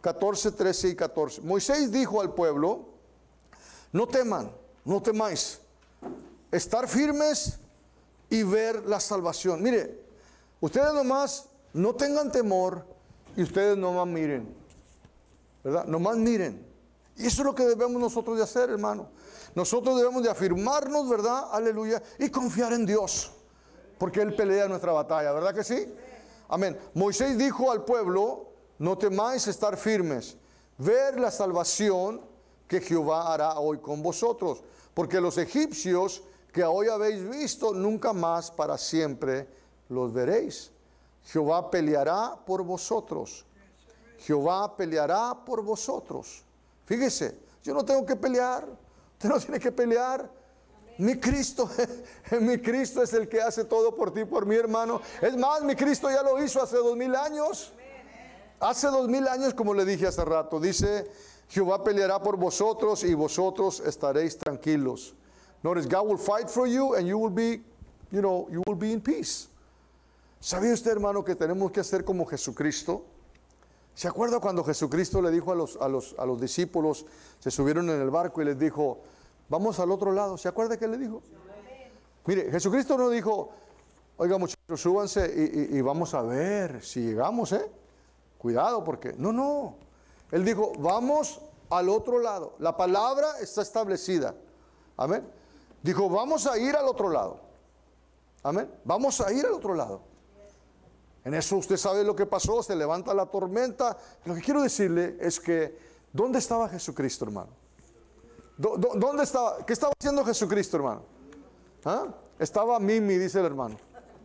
14, 0.00 0.52
13 0.52 0.88
y 0.90 0.96
14. 0.96 1.40
Moisés 1.42 1.90
dijo 1.90 2.20
al 2.20 2.32
pueblo, 2.32 2.86
no 3.92 4.06
teman, 4.06 4.52
no 4.84 5.02
temáis, 5.02 5.60
estar 6.52 6.86
firmes 6.88 7.58
y 8.30 8.44
ver 8.44 8.86
la 8.86 9.00
salvación. 9.00 9.60
Mire, 9.60 10.00
ustedes 10.60 10.92
nomás 10.94 11.48
no 11.72 11.92
tengan 11.92 12.30
temor 12.30 12.86
y 13.36 13.42
ustedes 13.42 13.76
nomás 13.76 14.06
miren, 14.06 14.54
¿verdad? 15.64 15.86
Nomás 15.86 16.16
miren. 16.16 16.64
Y 17.16 17.26
eso 17.26 17.42
es 17.42 17.46
lo 17.46 17.54
que 17.54 17.64
debemos 17.64 18.00
nosotros 18.00 18.36
de 18.36 18.44
hacer, 18.44 18.70
hermano. 18.70 19.08
Nosotros 19.56 19.98
debemos 19.98 20.22
de 20.22 20.30
afirmarnos, 20.30 21.08
¿verdad? 21.08 21.48
Aleluya. 21.50 22.00
Y 22.20 22.28
confiar 22.28 22.72
en 22.74 22.86
Dios. 22.86 23.32
Porque 23.98 24.22
Él 24.22 24.36
pelea 24.36 24.68
nuestra 24.68 24.92
batalla, 24.92 25.32
¿verdad 25.32 25.52
que 25.52 25.64
sí? 25.64 25.92
Amén. 26.48 26.78
Moisés 26.94 27.36
dijo 27.36 27.70
al 27.70 27.84
pueblo, 27.84 28.48
no 28.78 28.96
temáis 28.96 29.46
estar 29.46 29.76
firmes, 29.76 30.36
ver 30.78 31.20
la 31.20 31.30
salvación 31.30 32.22
que 32.66 32.80
Jehová 32.80 33.32
hará 33.32 33.58
hoy 33.58 33.78
con 33.78 34.02
vosotros, 34.02 34.62
porque 34.94 35.20
los 35.20 35.36
egipcios 35.38 36.22
que 36.52 36.64
hoy 36.64 36.88
habéis 36.88 37.28
visto, 37.28 37.72
nunca 37.74 38.12
más 38.12 38.50
para 38.50 38.78
siempre 38.78 39.48
los 39.88 40.12
veréis. 40.12 40.72
Jehová 41.24 41.70
peleará 41.70 42.36
por 42.46 42.62
vosotros. 42.62 43.44
Jehová 44.18 44.76
peleará 44.76 45.34
por 45.44 45.62
vosotros. 45.62 46.42
Fíjese, 46.86 47.38
yo 47.62 47.74
no 47.74 47.84
tengo 47.84 48.04
que 48.06 48.16
pelear. 48.16 48.66
Usted 49.12 49.28
no 49.28 49.38
tiene 49.38 49.60
que 49.60 49.70
pelear. 49.70 50.30
Mi 50.98 51.16
Cristo, 51.16 51.70
mi 52.40 52.58
Cristo 52.58 53.02
es 53.02 53.12
el 53.12 53.28
que 53.28 53.40
hace 53.40 53.64
todo 53.64 53.94
por 53.94 54.12
ti, 54.12 54.24
por 54.24 54.44
mi 54.44 54.56
hermano. 54.56 55.00
Es 55.22 55.36
más, 55.36 55.62
mi 55.62 55.76
Cristo 55.76 56.10
ya 56.10 56.22
lo 56.22 56.42
hizo 56.42 56.60
hace 56.60 56.76
dos 56.76 56.96
mil 56.96 57.14
años. 57.14 57.72
Hace 58.58 58.88
dos 58.88 59.08
mil 59.08 59.26
años, 59.28 59.54
como 59.54 59.72
le 59.72 59.84
dije 59.84 60.08
hace 60.08 60.24
rato, 60.24 60.58
dice, 60.58 61.08
Jehová 61.48 61.84
peleará 61.84 62.20
por 62.20 62.36
vosotros 62.36 63.04
y 63.04 63.14
vosotros 63.14 63.80
estaréis 63.80 64.36
tranquilos. 64.36 65.14
Notice, 65.62 65.88
God 65.88 66.06
will 66.08 66.18
fight 66.18 66.48
for 66.48 66.66
you 66.66 66.94
and 66.94 67.06
you 67.06 67.16
will 67.16 67.32
be, 67.32 67.62
you 68.10 68.20
know, 68.20 68.48
you 68.50 68.62
will 68.66 68.76
be 68.76 68.92
in 68.92 69.00
peace. 69.00 69.48
¿Sabía 70.40 70.72
usted, 70.72 70.90
hermano, 70.90 71.24
que 71.24 71.36
tenemos 71.36 71.70
que 71.70 71.80
hacer 71.80 72.04
como 72.04 72.26
Jesucristo? 72.26 73.04
¿Se 73.94 74.08
acuerda 74.08 74.40
cuando 74.40 74.64
Jesucristo 74.64 75.20
le 75.20 75.30
dijo 75.30 75.52
a 75.52 75.54
los, 75.54 75.76
a 75.80 75.88
los, 75.88 76.14
a 76.18 76.26
los 76.26 76.40
discípulos, 76.40 77.06
se 77.38 77.50
subieron 77.50 77.88
en 77.90 78.00
el 78.00 78.10
barco 78.10 78.42
y 78.42 78.44
les 78.44 78.58
dijo, 78.58 78.98
Vamos 79.48 79.78
al 79.80 79.90
otro 79.90 80.12
lado. 80.12 80.36
¿Se 80.36 80.48
acuerda 80.48 80.76
qué 80.76 80.86
le 80.86 80.98
dijo? 80.98 81.22
Mire, 82.26 82.50
Jesucristo 82.50 82.98
no 82.98 83.08
dijo, 83.08 83.50
oiga 84.18 84.36
muchachos, 84.36 84.80
súbanse 84.80 85.32
y, 85.70 85.80
vamos 85.80 86.12
a 86.12 86.22
ver 86.22 86.84
si 86.84 87.00
llegamos, 87.00 87.52
¿eh? 87.52 87.70
Cuidado 88.36 88.84
porque... 88.84 89.14
No, 89.16 89.32
no. 89.32 89.76
Él 90.30 90.44
dijo, 90.44 90.72
vamos 90.78 91.40
al 91.70 91.88
otro 91.88 92.18
lado. 92.18 92.54
La 92.58 92.76
palabra 92.76 93.38
está 93.40 93.62
establecida. 93.62 94.34
Amén. 94.96 95.26
Dijo, 95.82 96.08
vamos 96.10 96.46
a 96.46 96.58
ir 96.58 96.76
al 96.76 96.86
otro 96.86 97.08
lado. 97.08 97.40
Amén. 98.42 98.70
Vamos 98.84 99.20
a 99.20 99.32
ir 99.32 99.46
al 99.46 99.52
otro 99.52 99.74
lado. 99.74 100.02
En 101.24 101.34
eso 101.34 101.56
usted 101.56 101.76
sabe 101.76 102.04
lo 102.04 102.14
que 102.14 102.26
pasó, 102.26 102.62
se 102.62 102.76
levanta 102.76 103.14
la 103.14 103.26
tormenta. 103.26 103.96
Lo 104.24 104.34
que 104.34 104.42
quiero 104.42 104.62
decirle 104.62 105.16
es 105.20 105.40
que, 105.40 105.78
¿dónde 106.12 106.38
estaba 106.38 106.68
Jesucristo, 106.68 107.24
hermano? 107.24 107.67
¿Dónde 108.58 109.22
estaba? 109.22 109.64
¿Qué 109.64 109.72
estaba 109.72 109.92
haciendo 109.98 110.24
Jesucristo, 110.24 110.76
hermano? 110.76 111.02
¿Ah? 111.84 112.08
Estaba 112.38 112.78
Mimi, 112.80 113.16
dice 113.16 113.38
el 113.38 113.46
hermano. 113.46 113.76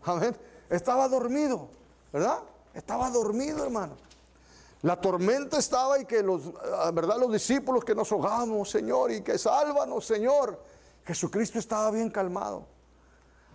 Amén. 0.04 0.36
Estaba 0.70 1.08
dormido, 1.08 1.70
¿verdad? 2.12 2.40
Estaba 2.74 3.12
dormido, 3.12 3.63
hermano. 3.63 3.96
La 4.82 5.00
tormenta 5.00 5.60
estaba 5.60 6.00
y 6.00 6.06
que 6.06 6.24
los, 6.24 6.42
ah, 6.80 6.92
¿verdad? 6.92 7.18
Los 7.20 7.32
discípulos 7.32 7.86
que 7.86 7.94
nos 7.94 8.12
ahogamos, 8.12 8.70
Señor, 8.70 9.12
y 9.12 9.22
que 9.22 9.38
sálvanos, 9.38 10.06
Señor. 10.06 10.60
Jesucristo 11.06 11.60
estaba 11.60 11.92
bien 11.92 12.10
calmado. 12.10 12.66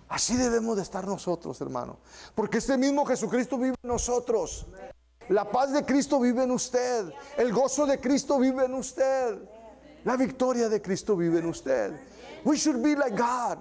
Así 0.08 0.36
debemos 0.36 0.76
de 0.76 0.82
estar 0.82 1.06
nosotros, 1.06 1.60
hermano. 1.60 1.98
Porque 2.34 2.58
este 2.58 2.78
mismo 2.78 3.04
Jesucristo 3.04 3.58
vive 3.58 3.74
en 3.82 3.88
nosotros. 3.88 4.66
La 5.28 5.50
paz 5.50 5.72
de 5.72 5.84
Cristo 5.84 6.20
vive 6.20 6.44
en 6.44 6.52
usted. 6.52 7.12
El 7.36 7.52
gozo 7.52 7.84
de 7.84 8.00
Cristo 8.00 8.38
vive 8.38 8.64
en 8.64 8.74
usted. 8.74 9.38
La 10.08 10.16
victoria 10.16 10.70
de 10.70 10.80
Cristo 10.80 11.14
vive 11.16 11.36
en 11.36 11.44
usted. 11.44 11.92
We 12.42 12.56
should 12.56 12.82
be 12.82 12.94
like 12.94 13.14
God. 13.14 13.58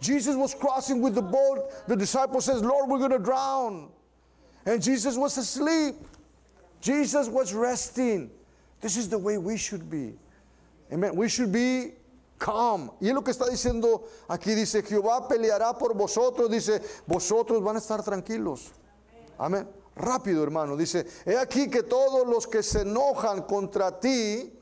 Jesus 0.00 0.34
was 0.34 0.52
crossing 0.52 1.00
with 1.00 1.14
the 1.14 1.22
boat. 1.22 1.70
The 1.86 1.94
disciple 1.94 2.40
says, 2.40 2.60
Lord, 2.60 2.90
we're 2.90 2.98
going 2.98 3.12
to 3.12 3.20
drown. 3.20 3.90
And 4.64 4.82
Jesus 4.82 5.16
was 5.16 5.38
asleep. 5.38 5.94
Jesus 6.80 7.28
was 7.28 7.54
resting. 7.54 8.32
This 8.80 8.96
is 8.96 9.08
the 9.08 9.16
way 9.16 9.38
we 9.38 9.56
should 9.56 9.88
be. 9.88 10.14
Amen. 10.92 11.14
We 11.14 11.28
should 11.28 11.52
be 11.52 11.92
calm. 12.36 12.90
Y 13.00 13.06
es 13.06 13.14
lo 13.14 13.22
que 13.22 13.32
está 13.32 13.48
diciendo 13.48 14.08
aquí. 14.28 14.56
Dice, 14.56 14.82
Jehová 14.82 15.28
peleará 15.28 15.78
por 15.78 15.94
vosotros. 15.94 16.50
Dice, 16.50 16.82
vosotros 17.06 17.62
van 17.62 17.76
a 17.76 17.78
estar 17.78 18.02
tranquilos. 18.02 18.72
Amén. 19.38 19.68
Rápido, 19.94 20.42
hermano. 20.42 20.76
Dice, 20.76 21.06
he 21.24 21.36
aquí 21.36 21.70
que 21.70 21.84
todos 21.84 22.26
los 22.26 22.44
que 22.44 22.64
se 22.64 22.80
enojan 22.80 23.46
contra 23.46 24.00
ti 24.00 24.55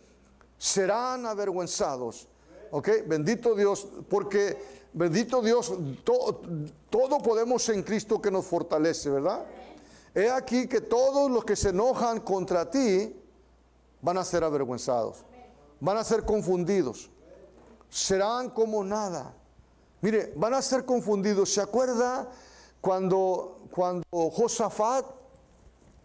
serán 0.65 1.27
avergüenzados. 1.27 2.27
¿Ok? 2.71 2.89
Bendito 3.07 3.55
Dios, 3.55 3.87
porque 4.09 4.57
bendito 4.95 5.43
Dios, 5.43 5.73
todo 6.03 7.19
podemos 7.19 7.69
en 7.69 7.83
Cristo 7.83 8.21
que 8.21 8.31
nos 8.31 8.47
fortalece, 8.47 9.11
¿verdad? 9.11 9.45
He 10.15 10.31
aquí 10.31 10.67
que 10.67 10.81
todos 10.81 11.31
los 11.31 11.45
que 11.45 11.55
se 11.55 11.69
enojan 11.69 12.21
contra 12.21 12.71
ti 12.71 13.15
van 14.01 14.17
a 14.17 14.25
ser 14.25 14.43
avergüenzados, 14.43 15.19
van 15.81 15.99
a 15.99 16.05
ser 16.05 16.25
confundidos, 16.25 17.11
serán 17.91 18.49
como 18.49 18.83
nada. 18.83 19.35
Mire, 20.01 20.33
van 20.35 20.55
a 20.55 20.63
ser 20.63 20.87
confundidos. 20.87 21.53
¿Se 21.53 21.61
acuerda 21.61 22.31
cuando, 22.81 23.69
cuando 23.71 24.05
Josafat, 24.31 25.05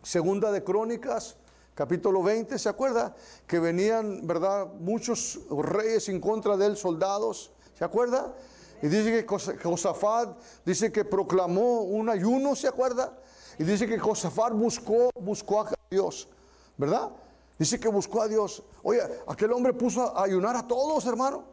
segunda 0.04 0.52
de 0.52 0.64
Crónicas, 0.64 1.38
capítulo 1.80 2.22
20, 2.22 2.60
¿se 2.60 2.68
acuerda? 2.68 3.16
Que 3.48 3.58
venían, 3.58 4.28
¿verdad? 4.28 4.68
Muchos 4.82 5.40
reyes 5.50 6.10
en 6.10 6.20
contra 6.20 6.58
de 6.58 6.66
él, 6.66 6.76
soldados, 6.76 7.54
¿se 7.74 7.86
acuerda? 7.86 8.36
Y 8.82 8.90
dice 8.90 9.26
que 9.26 9.64
Josafat, 9.64 10.38
dice 10.66 10.92
que 10.92 11.06
proclamó 11.06 11.84
un 11.84 12.10
ayuno, 12.10 12.54
¿se 12.54 12.68
acuerda? 12.68 13.18
Y 13.58 13.64
dice 13.64 13.88
que 13.88 13.98
Josafat 13.98 14.52
buscó, 14.52 15.10
buscó 15.22 15.62
a 15.62 15.72
Dios, 15.90 16.28
¿verdad? 16.76 17.12
Dice 17.58 17.80
que 17.80 17.88
buscó 17.88 18.24
a 18.24 18.28
Dios. 18.28 18.62
Oye, 18.84 19.00
aquel 19.26 19.54
hombre 19.54 19.72
puso 19.72 20.18
a 20.18 20.26
ayunar 20.26 20.58
a 20.58 20.68
todos, 20.68 21.06
hermano. 21.06 21.46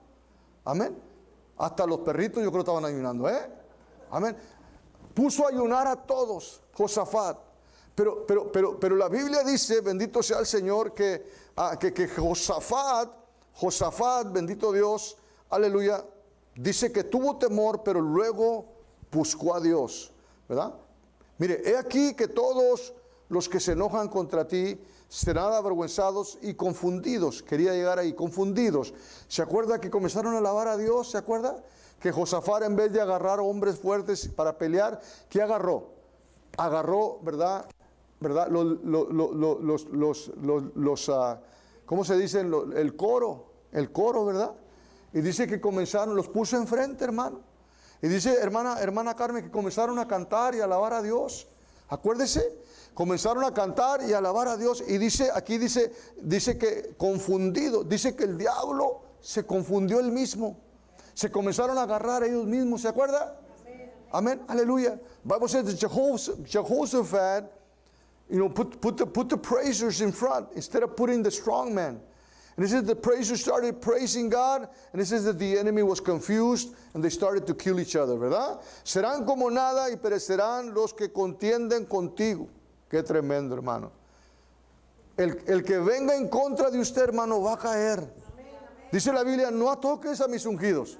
Amén. 0.64 1.00
Hasta 1.56 1.87
los 1.87 2.00
perritos 2.00 2.42
yo 2.42 2.50
creo 2.50 2.64
que 2.64 2.71
estaban 2.71 2.85
ayunando, 2.85 3.28
¿eh? 3.28 3.49
Amén. 4.11 4.37
Puso 5.14 5.47
a 5.47 5.50
ayunar 5.50 5.87
a 5.87 5.95
todos, 5.95 6.62
Josafat. 6.73 7.47
Pero, 7.96 8.26
pero, 8.26 8.52
pero, 8.52 8.78
pero 8.78 8.94
la 8.94 9.08
Biblia 9.08 9.42
dice, 9.42 9.80
bendito 9.80 10.22
sea 10.22 10.38
el 10.38 10.46
Señor, 10.46 10.92
que, 10.92 11.24
ah, 11.56 11.78
que, 11.80 11.94
que 11.94 12.06
Josafat, 12.06 13.10
Josafat, 13.54 14.30
bendito 14.30 14.70
Dios, 14.70 15.16
aleluya, 15.48 16.04
dice 16.54 16.92
que 16.92 17.04
tuvo 17.04 17.38
temor, 17.38 17.82
pero 17.82 18.02
luego 18.02 18.66
buscó 19.10 19.54
a 19.54 19.60
Dios, 19.60 20.12
¿verdad? 20.46 20.74
Mire, 21.38 21.62
he 21.64 21.78
aquí 21.78 22.14
que 22.14 22.28
todos 22.28 22.92
los 23.30 23.48
que 23.48 23.60
se 23.60 23.72
enojan 23.72 24.08
contra 24.08 24.46
ti 24.46 24.78
serán 25.08 25.54
avergüenzados 25.54 26.38
y 26.42 26.52
confundidos. 26.52 27.42
Quería 27.42 27.72
llegar 27.72 27.98
ahí, 27.98 28.12
confundidos. 28.12 28.92
¿Se 29.26 29.40
acuerda 29.40 29.80
que 29.80 29.90
comenzaron 29.90 30.34
a 30.34 30.38
alabar 30.38 30.68
a 30.68 30.76
Dios? 30.76 31.12
¿Se 31.12 31.16
acuerda? 31.16 31.64
Que 31.98 32.12
Josafat 32.12 32.64
en 32.64 32.76
vez 32.76 32.92
de 32.92 33.00
agarrar 33.00 33.40
hombres 33.40 33.78
fuertes 33.78 34.28
para 34.28 34.58
pelear, 34.58 35.00
¿qué 35.30 35.40
agarró? 35.40 35.94
Agarró, 36.58 37.20
¿verdad? 37.22 37.66
¿Verdad? 38.20 38.49
Los, 38.49 38.78
los, 38.82 40.30
los, 40.75 41.08
ah, 41.08 41.40
¿cómo 41.85 42.04
se 42.04 42.16
dice? 42.16 42.40
El 42.40 42.96
coro, 42.96 43.52
el 43.73 43.92
coro, 43.92 44.25
¿verdad? 44.25 44.54
Y 45.12 45.20
dice 45.20 45.46
que 45.46 45.61
comenzaron, 45.61 46.14
los 46.16 46.28
puso 46.28 46.56
enfrente, 46.56 47.04
hermano. 47.04 47.40
Y 48.02 48.08
dice, 48.08 48.35
hermana, 48.40 48.80
hermana 48.80 49.14
Carmen, 49.16 49.44
que 49.44 49.50
comenzaron 49.50 49.99
a 49.99 50.06
cantar 50.06 50.54
y 50.54 50.61
alabar 50.61 50.92
a 50.92 51.02
Dios. 51.02 51.49
Acuérdese, 51.88 52.58
comenzaron 52.94 53.44
a 53.44 53.54
cantar 53.54 54.02
y 54.02 54.12
alabar 54.12 54.49
a 54.49 54.56
Dios. 54.56 54.85
Y 54.87 54.99
dice, 54.99 55.30
aquí 55.32 55.58
dice, 55.58 55.92
dice 56.20 56.58
que 56.58 56.94
confundido, 56.99 57.85
dice 57.85 58.14
que 58.14 58.25
el 58.25 58.37
diablo 58.37 59.02
se 59.20 59.46
confundió 59.46 60.00
él 60.00 60.12
mismo. 60.12 60.58
Se 61.14 61.30
comenzaron 61.30 61.78
a 61.78 61.82
agarrar 61.82 62.25
ellos 62.25 62.44
mismos, 62.44 62.82
¿se 62.82 62.88
acuerda? 62.88 63.40
Amén, 64.12 64.42
aleluya. 64.49 65.00
Bible 65.25 65.49
says 65.49 65.78
Jehoshaphat 65.78 67.55
you 68.30 68.38
know, 68.38 68.49
put, 68.49 68.80
put, 68.80 68.97
the, 68.97 69.06
put 69.06 69.28
the 69.28 69.37
praisers 69.37 70.00
in 70.00 70.12
front 70.12 70.49
instead 70.54 70.83
of 70.83 70.97
putting 70.97 71.23
the 71.23 71.30
strong 71.30 71.75
man. 71.75 72.00
And 72.56 72.64
it 72.64 72.68
says 72.68 72.85
the 72.85 72.97
praisers 72.97 73.42
started 73.42 73.83
praising 73.83 74.30
God, 74.30 74.68
and 74.92 75.02
it 75.02 75.04
says 75.04 75.25
that 75.25 75.38
the 75.38 75.59
enemy 75.59 75.83
was 75.83 76.00
confused 76.00 76.75
and 76.95 77.04
they 77.04 77.11
started 77.11 77.47
to 77.47 77.54
kill 77.54 77.78
each 77.78 77.97
other, 77.97 78.14
¿verdad? 78.14 78.62
Serán 78.83 79.26
como 79.26 79.50
nada 79.50 79.90
y 79.90 79.97
perecerán 79.97 80.75
los 80.75 80.92
que 80.92 81.09
contienden 81.09 81.87
contigo. 81.87 82.49
Qué 82.90 83.02
tremendo, 83.02 83.54
hermano. 83.54 83.92
El, 85.18 85.38
el 85.47 85.62
que 85.62 85.78
venga 85.78 86.16
en 86.16 86.28
contra 86.28 86.71
de 86.71 86.78
usted, 86.78 87.02
hermano, 87.02 87.42
va 87.42 87.54
a 87.54 87.59
caer. 87.59 88.11
Dice 88.90 89.12
la 89.12 89.23
Biblia, 89.23 89.50
no 89.50 89.71
atoques 89.71 90.21
a 90.23 90.28
mis 90.28 90.47
ungidos. 90.47 90.99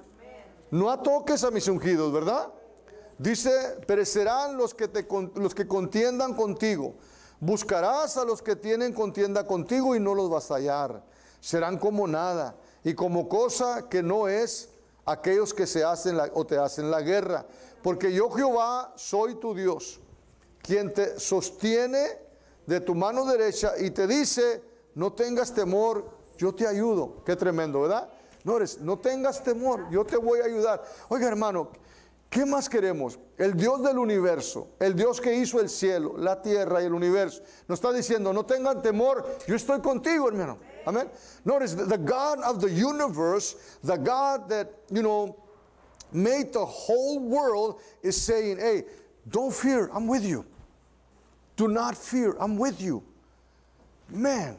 No 0.71 0.91
atoques 0.91 1.43
a 1.45 1.51
mis 1.51 1.69
ungidos, 1.69 2.13
¿verdad? 2.13 2.53
Dice, 3.19 3.81
perecerán 3.87 4.59
los 4.59 4.75
que, 4.75 4.89
te, 4.89 5.07
los 5.37 5.55
que 5.55 5.67
contiendan 5.67 6.35
contigo. 6.35 6.97
Buscarás 7.41 8.17
a 8.17 8.25
los 8.25 8.41
que 8.41 8.57
tienen 8.57 8.93
contienda 8.93 9.47
contigo 9.47 9.95
y 9.95 10.01
no 10.01 10.15
los 10.15 10.31
vas 10.31 10.51
a 10.51 10.55
hallar. 10.55 11.03
Serán 11.41 11.79
como 11.79 12.07
nada 12.07 12.57
y 12.83 12.95
como 12.95 13.29
cosa 13.29 13.89
que 13.89 14.03
no 14.03 14.29
es 14.29 14.71
aquellos 15.05 15.53
que 15.53 15.67
se 15.67 15.85
hacen 15.85 16.19
o 16.35 16.47
te 16.47 16.59
hacen 16.59 16.91
la 16.91 17.03
guerra. 17.03 17.47
Porque 17.83 18.13
yo 18.13 18.31
Jehová 18.31 18.93
soy 18.97 19.37
tu 19.37 19.55
Dios, 19.55 20.01
quien 20.63 20.93
te 20.93 21.21
sostiene 21.21 22.19
de 22.67 22.81
tu 22.81 22.95
mano 22.95 23.25
derecha 23.25 23.75
y 23.79 23.91
te 23.91 24.07
dice, 24.07 24.63
no 24.95 25.13
tengas 25.13 25.53
temor, 25.53 26.11
yo 26.37 26.55
te 26.55 26.67
ayudo. 26.67 27.23
Qué 27.25 27.37
tremendo, 27.37 27.83
¿verdad? 27.83 28.09
No, 28.45 28.59
no 28.81 28.99
tengas 28.99 29.43
temor, 29.43 29.89
yo 29.91 30.05
te 30.05 30.17
voy 30.17 30.41
a 30.41 30.45
ayudar. 30.45 30.83
Oiga 31.09 31.29
hermano, 31.29 31.71
¿Qué 32.31 32.45
más 32.45 32.69
queremos? 32.69 33.19
El 33.39 33.57
Dios 33.57 33.83
del 33.83 33.99
universo, 33.99 34.69
el 34.81 34.95
Dios 34.95 35.21
que 35.21 35.35
hizo 35.35 35.61
el 35.61 35.69
cielo, 35.69 36.15
la 36.19 36.43
tierra 36.43 36.83
y 36.83 36.87
el 36.87 36.95
universo, 36.95 37.43
nos 37.69 37.79
está 37.79 37.93
diciendo, 37.93 38.33
no 38.33 38.45
tengan 38.45 38.83
temor, 38.83 39.25
yo 39.47 39.55
estoy 39.55 39.81
contigo, 39.81 40.29
hermano. 40.29 40.59
Amen. 40.87 41.09
Notice 41.45 41.75
the 41.75 41.99
God 41.99 42.41
of 42.43 42.61
the 42.61 42.71
universe, 42.71 43.79
the 43.83 43.97
God 43.97 44.49
that, 44.49 44.73
you 44.91 45.03
know, 45.03 45.37
made 46.13 46.53
the 46.53 46.65
whole 46.65 47.21
world 47.21 47.81
is 48.03 48.21
saying, 48.21 48.59
hey, 48.59 48.85
don't 49.29 49.53
fear, 49.53 49.91
I'm 49.93 50.07
with 50.07 50.25
you. 50.25 50.45
Do 51.57 51.69
not 51.69 51.97
fear, 51.97 52.37
I'm 52.39 52.57
with 52.59 52.81
you. 52.81 53.03
Man, 54.09 54.57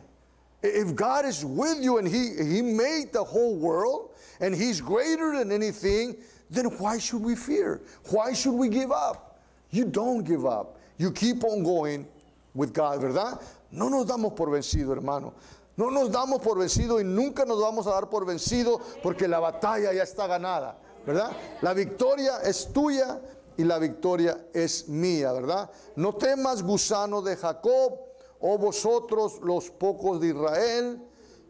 if 0.61 0.95
God 0.95 1.25
is 1.25 1.45
with 1.45 1.77
you 1.81 1.97
and 1.97 2.07
he, 2.07 2.31
he 2.35 2.61
made 2.61 3.13
the 3.13 3.23
whole 3.23 3.55
world 3.55 4.11
and 4.39 4.53
He's 4.53 4.81
greater 4.81 5.37
than 5.37 5.51
anything, 5.51 6.17
then 6.49 6.65
why 6.77 6.97
should 6.97 7.23
we 7.23 7.35
fear? 7.35 7.81
Why 8.09 8.33
should 8.33 8.53
we 8.53 8.69
give 8.69 8.91
up? 8.91 9.39
You 9.71 9.85
don't 9.85 10.23
give 10.23 10.45
up. 10.45 10.77
You 10.97 11.11
keep 11.11 11.43
on 11.43 11.63
going 11.63 12.07
with 12.53 12.73
God, 12.73 13.01
¿verdad? 13.01 13.39
No 13.71 13.89
nos 13.89 14.05
damos 14.05 14.35
por 14.35 14.47
vencido, 14.49 14.91
hermano. 14.95 15.33
No 15.75 15.89
nos 15.89 16.09
damos 16.09 16.41
por 16.41 16.57
vencido 16.57 16.99
y 16.99 17.03
nunca 17.03 17.45
nos 17.45 17.61
vamos 17.61 17.85
a 17.85 17.91
dar 17.91 18.09
por 18.09 18.25
vencido 18.25 18.81
porque 19.03 19.27
la 19.27 19.39
batalla 19.39 19.93
ya 19.93 20.03
está 20.03 20.25
ganada, 20.25 20.75
¿verdad? 21.05 21.31
La 21.61 21.73
victoria 21.73 22.39
es 22.43 22.73
tuya 22.73 23.21
y 23.57 23.63
la 23.63 23.77
victoria 23.77 24.47
es 24.53 24.87
mía, 24.87 25.31
¿verdad? 25.33 25.69
No 25.95 26.15
temas, 26.15 26.63
gusano 26.63 27.21
de 27.21 27.35
Jacob, 27.35 27.99
oh 28.39 28.57
vosotros 28.57 29.39
los 29.43 29.69
pocos 29.69 30.19
de 30.19 30.29
Israel, 30.29 31.01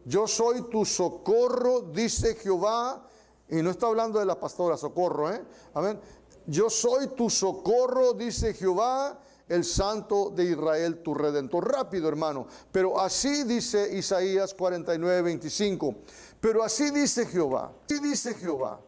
yo 0.04 0.26
soy 0.26 0.62
tu 0.70 0.84
socorro, 0.84 1.80
dice 1.80 2.34
Jehová, 2.34 3.06
y 3.50 3.62
no 3.62 3.70
está 3.70 3.86
hablando 3.86 4.18
de 4.18 4.26
la 4.26 4.38
pastora 4.38 4.76
socorro, 4.76 5.32
¿eh? 5.32 5.42
Amén. 5.74 6.00
Yo 6.46 6.70
soy 6.70 7.08
tu 7.08 7.28
socorro, 7.30 8.12
dice 8.12 8.54
Jehová, 8.54 9.20
el 9.48 9.64
santo 9.64 10.30
de 10.30 10.44
Israel, 10.44 11.02
tu 11.02 11.14
redentor. 11.14 11.72
Rápido, 11.72 12.08
hermano. 12.08 12.46
Pero 12.72 13.00
así 13.00 13.44
dice 13.44 13.96
Isaías 13.96 14.54
49, 14.54 15.22
25. 15.22 15.94
Pero 16.40 16.62
así 16.62 16.90
dice 16.90 17.26
Jehová. 17.26 17.72
Así 17.84 18.00
dice 18.00 18.34
Jehová 18.34 18.80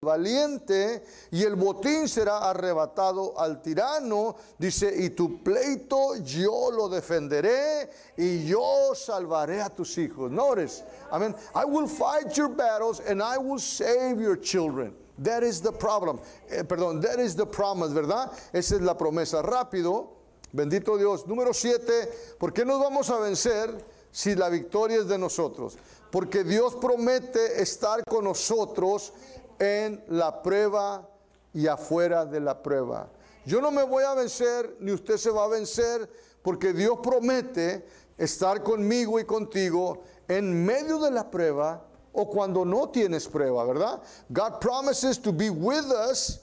valiente 0.00 1.02
y 1.32 1.42
el 1.42 1.56
botín 1.56 2.08
será 2.08 2.48
arrebatado 2.50 3.36
al 3.36 3.60
tirano. 3.60 4.36
Dice, 4.56 4.94
y 4.96 5.10
tu 5.10 5.42
pleito 5.42 6.14
yo 6.22 6.70
lo 6.70 6.88
defenderé 6.88 7.90
y 8.16 8.46
yo 8.46 8.94
salvaré 8.94 9.60
a 9.60 9.68
tus 9.68 9.98
hijos. 9.98 10.30
Notice, 10.30 10.84
Amen. 11.10 11.34
I 11.52 11.64
will 11.64 11.88
fight 11.88 12.36
your 12.36 12.48
battles 12.48 13.00
and 13.00 13.20
I 13.20 13.38
will 13.38 13.58
save 13.58 14.20
your 14.20 14.36
children. 14.36 14.94
That 15.18 15.42
is 15.42 15.60
the 15.60 15.72
problem. 15.72 16.20
Eh, 16.48 16.62
perdón, 16.62 17.02
that 17.02 17.18
is 17.18 17.34
the 17.34 17.46
promise, 17.46 17.92
¿verdad? 17.92 18.30
Esa 18.52 18.76
es 18.76 18.82
la 18.82 18.94
promesa. 18.94 19.42
Rápido, 19.42 20.10
bendito 20.54 20.96
Dios. 20.96 21.26
Número 21.26 21.52
siete, 21.52 22.08
¿por 22.38 22.52
qué 22.52 22.64
nos 22.64 22.78
vamos 22.78 23.10
a 23.10 23.18
vencer 23.18 23.84
si 24.12 24.36
la 24.36 24.48
victoria 24.48 24.98
es 24.98 25.08
de 25.08 25.18
nosotros? 25.18 25.76
Porque 26.12 26.44
Dios 26.44 26.76
promete 26.76 27.60
estar 27.60 28.02
con 28.08 28.24
nosotros 28.24 29.12
en 29.58 30.02
la 30.08 30.42
prueba 30.42 31.08
y 31.52 31.66
afuera 31.66 32.24
de 32.24 32.40
la 32.40 32.62
prueba. 32.62 33.08
Yo 33.44 33.60
no 33.60 33.70
me 33.70 33.82
voy 33.82 34.04
a 34.04 34.14
vencer, 34.14 34.76
ni 34.80 34.92
usted 34.92 35.16
se 35.16 35.30
va 35.30 35.44
a 35.44 35.48
vencer, 35.48 36.08
porque 36.42 36.72
Dios 36.72 36.98
promete 37.02 37.84
estar 38.16 38.62
conmigo 38.62 39.18
y 39.18 39.24
contigo 39.24 40.02
en 40.28 40.64
medio 40.64 40.98
de 40.98 41.10
la 41.10 41.30
prueba 41.30 41.84
o 42.12 42.28
cuando 42.28 42.64
no 42.64 42.88
tienes 42.88 43.26
prueba, 43.26 43.64
¿verdad? 43.64 44.02
God 44.32 44.60
promises 44.60 45.18
to 45.18 45.32
be 45.32 45.50
with 45.50 45.86
us, 45.86 46.40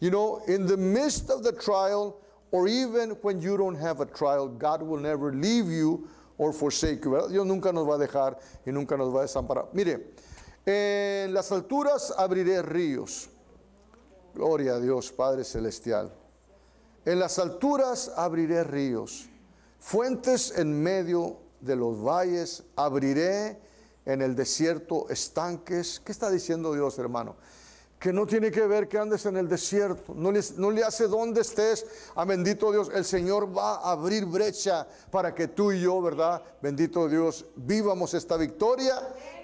you 0.00 0.10
know, 0.10 0.40
in 0.46 0.66
the 0.66 0.76
midst 0.76 1.30
of 1.30 1.42
the 1.42 1.52
trial 1.52 2.20
or 2.52 2.68
even 2.68 3.10
when 3.22 3.40
you 3.40 3.56
don't 3.56 3.74
have 3.74 4.00
a 4.00 4.06
trial, 4.06 4.48
God 4.48 4.82
will 4.82 5.00
never 5.00 5.32
leave 5.32 5.66
you 5.66 6.08
or 6.38 6.52
forsake 6.52 7.04
you. 7.04 7.10
¿verdad? 7.12 7.30
Dios 7.30 7.46
nunca 7.46 7.72
nos 7.72 7.86
va 7.86 7.94
a 7.94 7.98
dejar 7.98 8.38
y 8.66 8.70
nunca 8.72 8.96
nos 8.96 9.12
va 9.12 9.20
a 9.20 9.26
desamparar. 9.26 9.66
Mire, 9.72 10.12
en 10.66 11.32
las 11.32 11.52
alturas 11.52 12.12
abriré 12.16 12.60
ríos. 12.60 13.30
Gloria 14.34 14.74
a 14.74 14.80
Dios, 14.80 15.12
Padre 15.12 15.44
Celestial. 15.44 16.12
En 17.04 17.20
las 17.20 17.38
alturas 17.38 18.12
abriré 18.16 18.64
ríos. 18.64 19.28
Fuentes 19.78 20.52
en 20.58 20.82
medio 20.82 21.38
de 21.60 21.76
los 21.76 22.02
valles 22.02 22.64
abriré. 22.74 23.64
En 24.04 24.22
el 24.22 24.36
desierto 24.36 25.08
estanques. 25.08 26.00
¿Qué 26.04 26.12
está 26.12 26.30
diciendo 26.30 26.72
Dios, 26.74 26.98
hermano? 26.98 27.36
Que 28.06 28.12
no 28.12 28.24
tiene 28.24 28.52
que 28.52 28.64
ver 28.68 28.86
que 28.86 29.00
andes 29.00 29.26
en 29.26 29.36
el 29.36 29.48
desierto, 29.48 30.14
no 30.14 30.30
le, 30.30 30.40
no 30.58 30.70
le 30.70 30.84
hace 30.84 31.08
donde 31.08 31.40
estés, 31.40 31.84
a 32.14 32.24
bendito 32.24 32.70
Dios, 32.70 32.88
el 32.94 33.04
Señor 33.04 33.48
va 33.48 33.78
a 33.78 33.90
abrir 33.90 34.26
brecha 34.26 34.86
para 35.10 35.34
que 35.34 35.48
tú 35.48 35.72
y 35.72 35.80
yo, 35.80 36.00
¿verdad? 36.00 36.40
Bendito 36.62 37.08
Dios, 37.08 37.46
vivamos 37.56 38.14
esta 38.14 38.36
victoria 38.36 38.94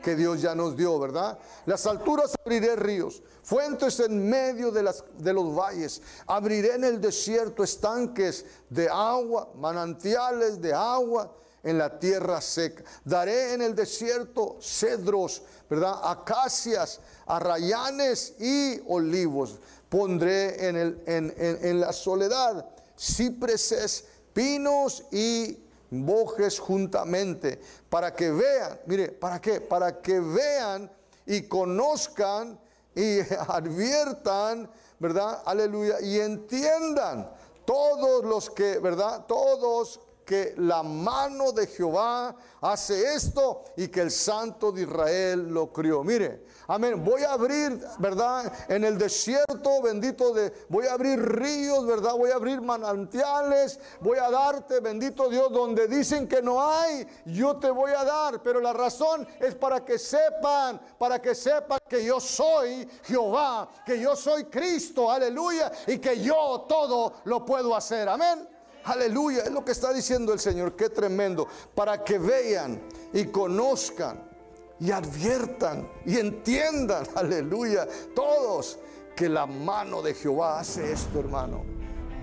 que 0.01 0.15
Dios 0.15 0.41
ya 0.41 0.55
nos 0.55 0.77
dio, 0.77 0.97
¿verdad? 1.01 1.41
Las 1.67 1.87
alturas 1.87 2.37
abriré 2.45 2.77
ríos, 2.77 3.25
fuentes 3.43 3.99
en 3.99 4.31
medio 4.31 4.71
de, 4.71 4.85
las, 4.85 5.03
de 5.19 5.33
los 5.33 5.53
valles, 5.57 6.01
abriré 6.29 6.77
en 6.77 6.85
el 6.85 7.01
desierto 7.01 7.65
estanques 7.65 8.47
de 8.71 8.89
agua, 8.89 9.51
manantiales 9.57 10.61
de 10.63 10.73
agua 10.73 11.35
en 11.63 11.79
la 11.79 11.99
tierra 11.99 12.41
seca. 12.41 12.83
Daré 13.05 13.55
en 13.55 13.63
el 13.63 13.75
desierto 13.75 14.59
cedros, 14.61 15.43
¿verdad? 15.69 15.95
Acacias, 16.03 17.01
arrayanes 17.27 18.35
y 18.41 18.81
olivos. 18.87 19.59
Pondré 19.89 20.69
en, 20.69 20.77
el, 20.77 21.03
en, 21.07 21.35
en, 21.37 21.81
la 21.81 21.93
soledad 21.93 22.67
cipreses, 22.99 24.05
pinos 24.33 25.05
y 25.11 25.59
bojes 25.91 26.59
juntamente, 26.59 27.61
para 27.91 28.15
que 28.15 28.31
vean, 28.31 28.81
mire, 28.87 29.09
¿para 29.09 29.41
qué? 29.41 29.61
Para 29.61 30.01
que 30.01 30.21
vean 30.21 30.91
y 31.27 31.43
conozcan 31.43 32.59
y 32.95 33.21
adviertan, 33.49 34.71
¿verdad? 34.99 35.43
Aleluya, 35.45 36.01
y 36.01 36.21
entiendan 36.21 37.31
todos 37.65 38.25
los 38.25 38.51
que, 38.51 38.79
¿verdad? 38.79 39.27
Todos 39.27 40.01
que 40.25 40.55
la 40.57 40.83
mano 40.83 41.53
de 41.53 41.67
Jehová 41.67 42.35
hace 42.61 43.15
esto 43.15 43.65
y 43.77 43.89
que 43.89 44.01
el 44.01 44.11
Santo 44.11 44.71
de 44.71 44.83
Israel 44.83 45.53
lo 45.53 45.73
crió. 45.73 46.05
Mire, 46.05 46.45
amén. 46.69 47.05
Voy 47.05 47.23
a 47.23 47.33
abrir, 47.33 47.81
¿verdad? 47.99 48.53
En 48.69 48.85
el 48.85 48.99
desierto, 48.99 49.83
bendito 49.83 50.33
de, 50.33 50.53
voy 50.69 50.87
a 50.87 50.95
abrir 50.95 51.21
ríos, 51.21 51.85
¿verdad? 51.87 52.15
Voy 52.15 52.31
a 52.31 52.37
abrir 52.37 52.61
manantiales, 52.61 53.81
voy 54.01 54.19
a 54.19 54.31
darte, 54.31 54.81
bendito 54.81 55.29
Dios, 55.29 55.51
donde 55.53 55.89
dicen 55.89 56.29
que 56.29 56.41
no 56.41 56.63
hay, 56.63 57.07
yo 57.27 57.57
te 57.57 57.71
voy 57.71 57.91
a 57.91 58.05
dar. 58.05 58.43
Pero 58.43 58.61
la 58.61 58.73
razón 58.73 59.27
es 59.41 59.55
para 59.55 59.85
que 59.85 59.99
sepan, 59.99 60.81
para 60.99 61.21
que 61.21 61.35
sepan 61.35 61.79
que 61.89 62.05
yo 62.05 62.21
soy 62.21 62.89
Jehová, 63.05 63.69
que 63.85 63.99
yo 63.99 64.15
soy 64.15 64.45
Cristo, 64.45 65.11
aleluya, 65.11 65.73
y 65.87 65.99
que 65.99 66.21
yo 66.21 66.65
todo 66.69 67.15
lo 67.25 67.45
puedo 67.45 67.75
hacer. 67.75 68.09
Amén. 68.09 68.49
Aleluya, 68.85 69.45
es 69.45 69.53
lo 69.53 69.65
que 69.65 69.73
está 69.73 69.93
diciendo 69.93 70.33
el 70.33 70.41
Señor, 70.41 70.75
qué 70.75 70.89
tremendo, 70.89 71.47
para 71.75 72.03
que 72.03 72.19
vean 72.19 72.81
y 73.13 73.27
conozcan 73.27 74.33
y 74.81 74.91
adviertan 74.91 75.89
y 76.05 76.19
entiendan, 76.19 77.07
aleluya, 77.15 77.87
todos 78.15 78.79
que 79.15 79.29
la 79.29 79.47
mano 79.47 80.03
de 80.03 80.15
Jehová 80.15 80.61
hace 80.61 80.93
esto, 80.93 81.21
hermano. 81.21 81.65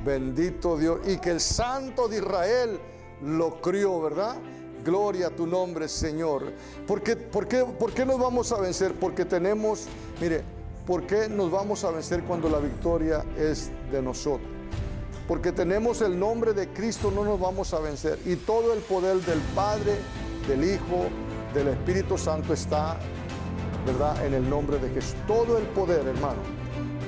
Bendito 0.04 0.78
Dios, 0.78 1.00
y 1.06 1.18
que 1.18 1.32
el 1.32 1.40
Santo 1.40 2.08
de 2.08 2.18
Israel 2.18 2.80
lo 3.22 3.62
crió, 3.62 4.02
¿verdad? 4.02 4.36
Gloria 4.84 5.28
a 5.28 5.30
tu 5.30 5.46
nombre, 5.46 5.88
Señor. 5.88 6.54
¿Por 6.88 7.02
por, 7.32 7.48
qué, 7.48 7.66
¿Por 7.66 7.94
qué 7.94 8.06
nos 8.06 8.20
vamos 8.20 8.52
a 8.52 8.60
vencer? 8.60 8.94
Porque 8.94 9.26
tenemos, 9.26 9.88
mire, 10.22 10.42
¿por 10.86 11.06
qué 11.06 11.30
nos 11.30 11.52
vamos 11.52 11.84
a 11.84 11.92
vencer 11.92 12.24
cuando 12.24 12.50
la 12.50 12.60
victoria 12.60 13.26
es 13.38 13.70
de 13.92 14.02
nosotros? 14.02 14.59
Porque 15.30 15.52
tenemos 15.52 16.02
el 16.02 16.18
nombre 16.18 16.54
de 16.54 16.70
Cristo, 16.70 17.12
no 17.16 17.24
nos 17.24 17.40
vamos 17.40 17.72
a 17.76 17.80
vencer. 17.80 18.18
Y 18.26 18.36
todo 18.36 18.74
el 18.74 18.80
poder 18.80 19.18
del 19.18 19.38
Padre, 19.54 19.94
del 20.48 20.64
Hijo, 20.64 21.06
del 21.54 21.68
Espíritu 21.68 22.18
Santo 22.18 22.52
está, 22.52 22.98
¿verdad? 23.86 24.26
En 24.26 24.34
el 24.34 24.50
nombre 24.50 24.80
de 24.80 24.90
Jesús. 24.90 25.14
Todo 25.28 25.60
el 25.60 25.66
poder, 25.66 26.08
hermano. 26.08 26.40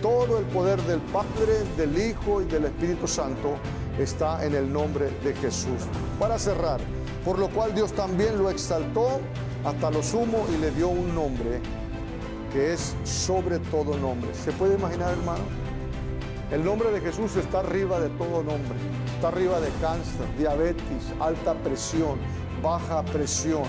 Todo 0.03 0.37
el 0.37 0.45
poder 0.45 0.79
del 0.83 0.99
Padre, 0.99 1.63
del 1.77 1.97
Hijo 1.97 2.43
y 2.43 2.45
del 2.45 2.65
Espíritu 2.65 3.07
Santo 3.07 3.55
está 3.97 4.45
en 4.45 4.53
el 4.53 4.71
nombre 4.71 5.09
de 5.23 5.33
Jesús. 5.33 5.81
Para 6.19 6.37
cerrar, 6.37 6.79
por 7.25 7.39
lo 7.39 7.49
cual 7.49 7.73
Dios 7.73 7.91
también 7.91 8.37
lo 8.37 8.51
exaltó 8.51 9.19
hasta 9.65 9.89
lo 9.89 10.03
sumo 10.03 10.45
y 10.53 10.61
le 10.61 10.69
dio 10.69 10.89
un 10.89 11.15
nombre 11.15 11.59
que 12.53 12.73
es 12.73 12.93
sobre 13.03 13.57
todo 13.57 13.97
nombre. 13.97 14.29
¿Se 14.35 14.51
puede 14.51 14.75
imaginar, 14.75 15.09
hermano? 15.09 15.70
El 16.51 16.65
nombre 16.65 16.91
de 16.91 16.99
Jesús 16.99 17.35
está 17.37 17.59
arriba 17.59 17.99
de 17.99 18.09
todo 18.09 18.43
nombre. 18.43 18.77
Está 19.15 19.29
arriba 19.29 19.59
de 19.61 19.69
cáncer, 19.79 20.27
diabetes, 20.37 21.13
alta 21.19 21.53
presión, 21.55 22.17
baja 22.61 23.03
presión. 23.03 23.63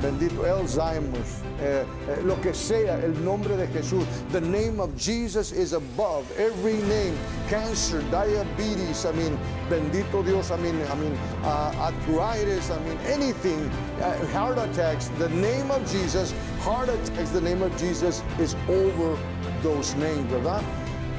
bendito 0.00 0.44
Alzheimer's, 0.44 1.42
eh, 1.60 1.84
eh, 2.08 2.22
lo 2.24 2.40
que 2.40 2.54
sea, 2.54 2.98
el 3.04 3.24
nombre 3.24 3.56
de 3.56 3.66
Jesús. 3.68 4.04
The 4.32 4.40
name 4.40 4.80
of 4.80 4.90
Jesus 4.96 5.52
is 5.52 5.72
above 5.72 6.24
every 6.38 6.78
name. 6.88 7.14
Cancer, 7.48 8.00
diabetes, 8.10 9.04
I 9.04 9.12
mean, 9.12 9.36
bendito 9.68 10.24
Dios, 10.24 10.50
I 10.50 10.56
mean, 10.56 10.80
I 10.90 10.94
mean, 10.96 11.14
uh, 11.44 11.72
arthritis, 11.78 12.70
I 12.70 12.78
mean, 12.88 12.98
anything, 13.06 13.70
uh, 14.00 14.26
heart 14.28 14.58
attacks. 14.58 15.08
The 15.18 15.28
name 15.30 15.70
of 15.70 15.84
Jesus, 15.90 16.32
heart 16.60 16.88
attacks, 16.88 17.30
the 17.30 17.40
name 17.40 17.62
of 17.62 17.76
Jesus 17.76 18.22
is 18.38 18.56
over 18.68 19.18
those 19.62 19.94
names, 19.96 20.30
¿verdad? 20.32 20.62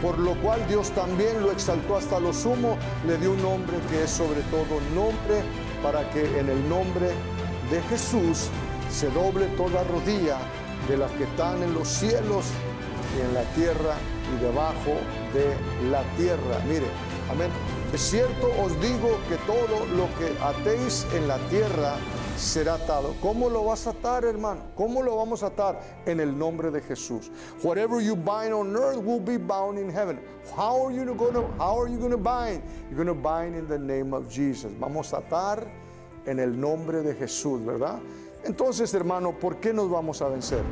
Por 0.01 0.17
lo 0.17 0.33
cual 0.41 0.67
Dios 0.67 0.89
también 0.91 1.41
lo 1.41 1.51
exaltó 1.51 1.95
hasta 1.95 2.19
lo 2.19 2.33
sumo, 2.33 2.77
le 3.05 3.17
dio 3.17 3.31
un 3.31 3.41
nombre 3.41 3.77
que 3.89 4.03
es 4.03 4.09
sobre 4.09 4.41
todo 4.49 4.81
nombre, 4.95 5.43
para 5.83 6.09
que 6.09 6.39
en 6.39 6.49
el 6.49 6.69
nombre 6.69 7.07
de 7.69 7.81
Jesús 7.89 8.49
se 8.89 9.09
doble 9.11 9.45
toda 9.57 9.83
rodilla 9.83 10.37
de 10.87 10.97
las 10.97 11.11
que 11.11 11.23
están 11.23 11.61
en 11.63 11.73
los 11.73 11.87
cielos 11.87 12.45
y 13.17 13.21
en 13.21 13.33
la 13.33 13.43
tierra 13.53 13.95
y 14.33 14.43
debajo 14.43 14.97
de 15.33 15.89
la 15.89 16.03
tierra. 16.17 16.59
Mire, 16.67 16.87
amén. 17.29 17.49
Es 17.93 18.01
cierto, 18.01 18.47
os 18.63 18.79
digo 18.81 19.19
que 19.29 19.35
todo 19.45 19.85
lo 19.95 20.07
que 20.17 20.33
atéis 20.41 21.05
en 21.13 21.27
la 21.27 21.37
tierra 21.49 21.95
será 22.41 22.75
atado. 22.75 23.15
¿Cómo 23.21 23.49
lo 23.49 23.65
vas 23.65 23.88
a 23.88 23.91
atar, 23.91 24.25
hermano? 24.25 24.62
¿Cómo 24.75 25.01
lo 25.01 25.15
vamos 25.17 25.43
a 25.43 25.47
atar? 25.47 25.80
En 26.06 26.19
el 26.19 26.38
nombre 26.38 26.71
de 26.71 26.82
Jesús. 26.82 27.30
Whatever 27.62 28.01
you 28.01 28.15
bind 28.15 28.54
on 28.54 28.75
earth 28.75 28.97
will 28.97 29.19
be 29.19 29.38
bound 29.38 29.77
in 29.77 29.89
heaven. 29.89 30.19
How 30.56 30.86
are 30.86 30.91
you 30.91 31.06
going 31.13 31.34
to, 31.34 31.47
how 31.58 31.80
are 31.80 31.88
you 31.88 31.97
going 31.97 32.12
to 32.12 32.17
bind? 32.17 32.63
You're 32.89 33.04
going 33.04 33.08
to 33.08 33.13
bind 33.13 33.56
in 33.56 33.67
the 33.67 33.77
name 33.77 34.13
of 34.13 34.30
Jesus. 34.30 34.71
Vamos 34.80 35.13
a 35.13 35.21
atar 35.21 35.67
en 36.25 36.39
el 36.39 36.49
nombre 36.49 37.04
de 37.04 37.13
Jesús, 37.15 37.63
¿verdad? 37.65 37.99
Entonces, 38.43 38.93
hermano, 38.93 39.34
¿por 39.39 39.60
qué 39.60 39.73
nos 39.73 39.89
vamos 39.89 40.21
a 40.21 40.27
vencer? 40.27 40.63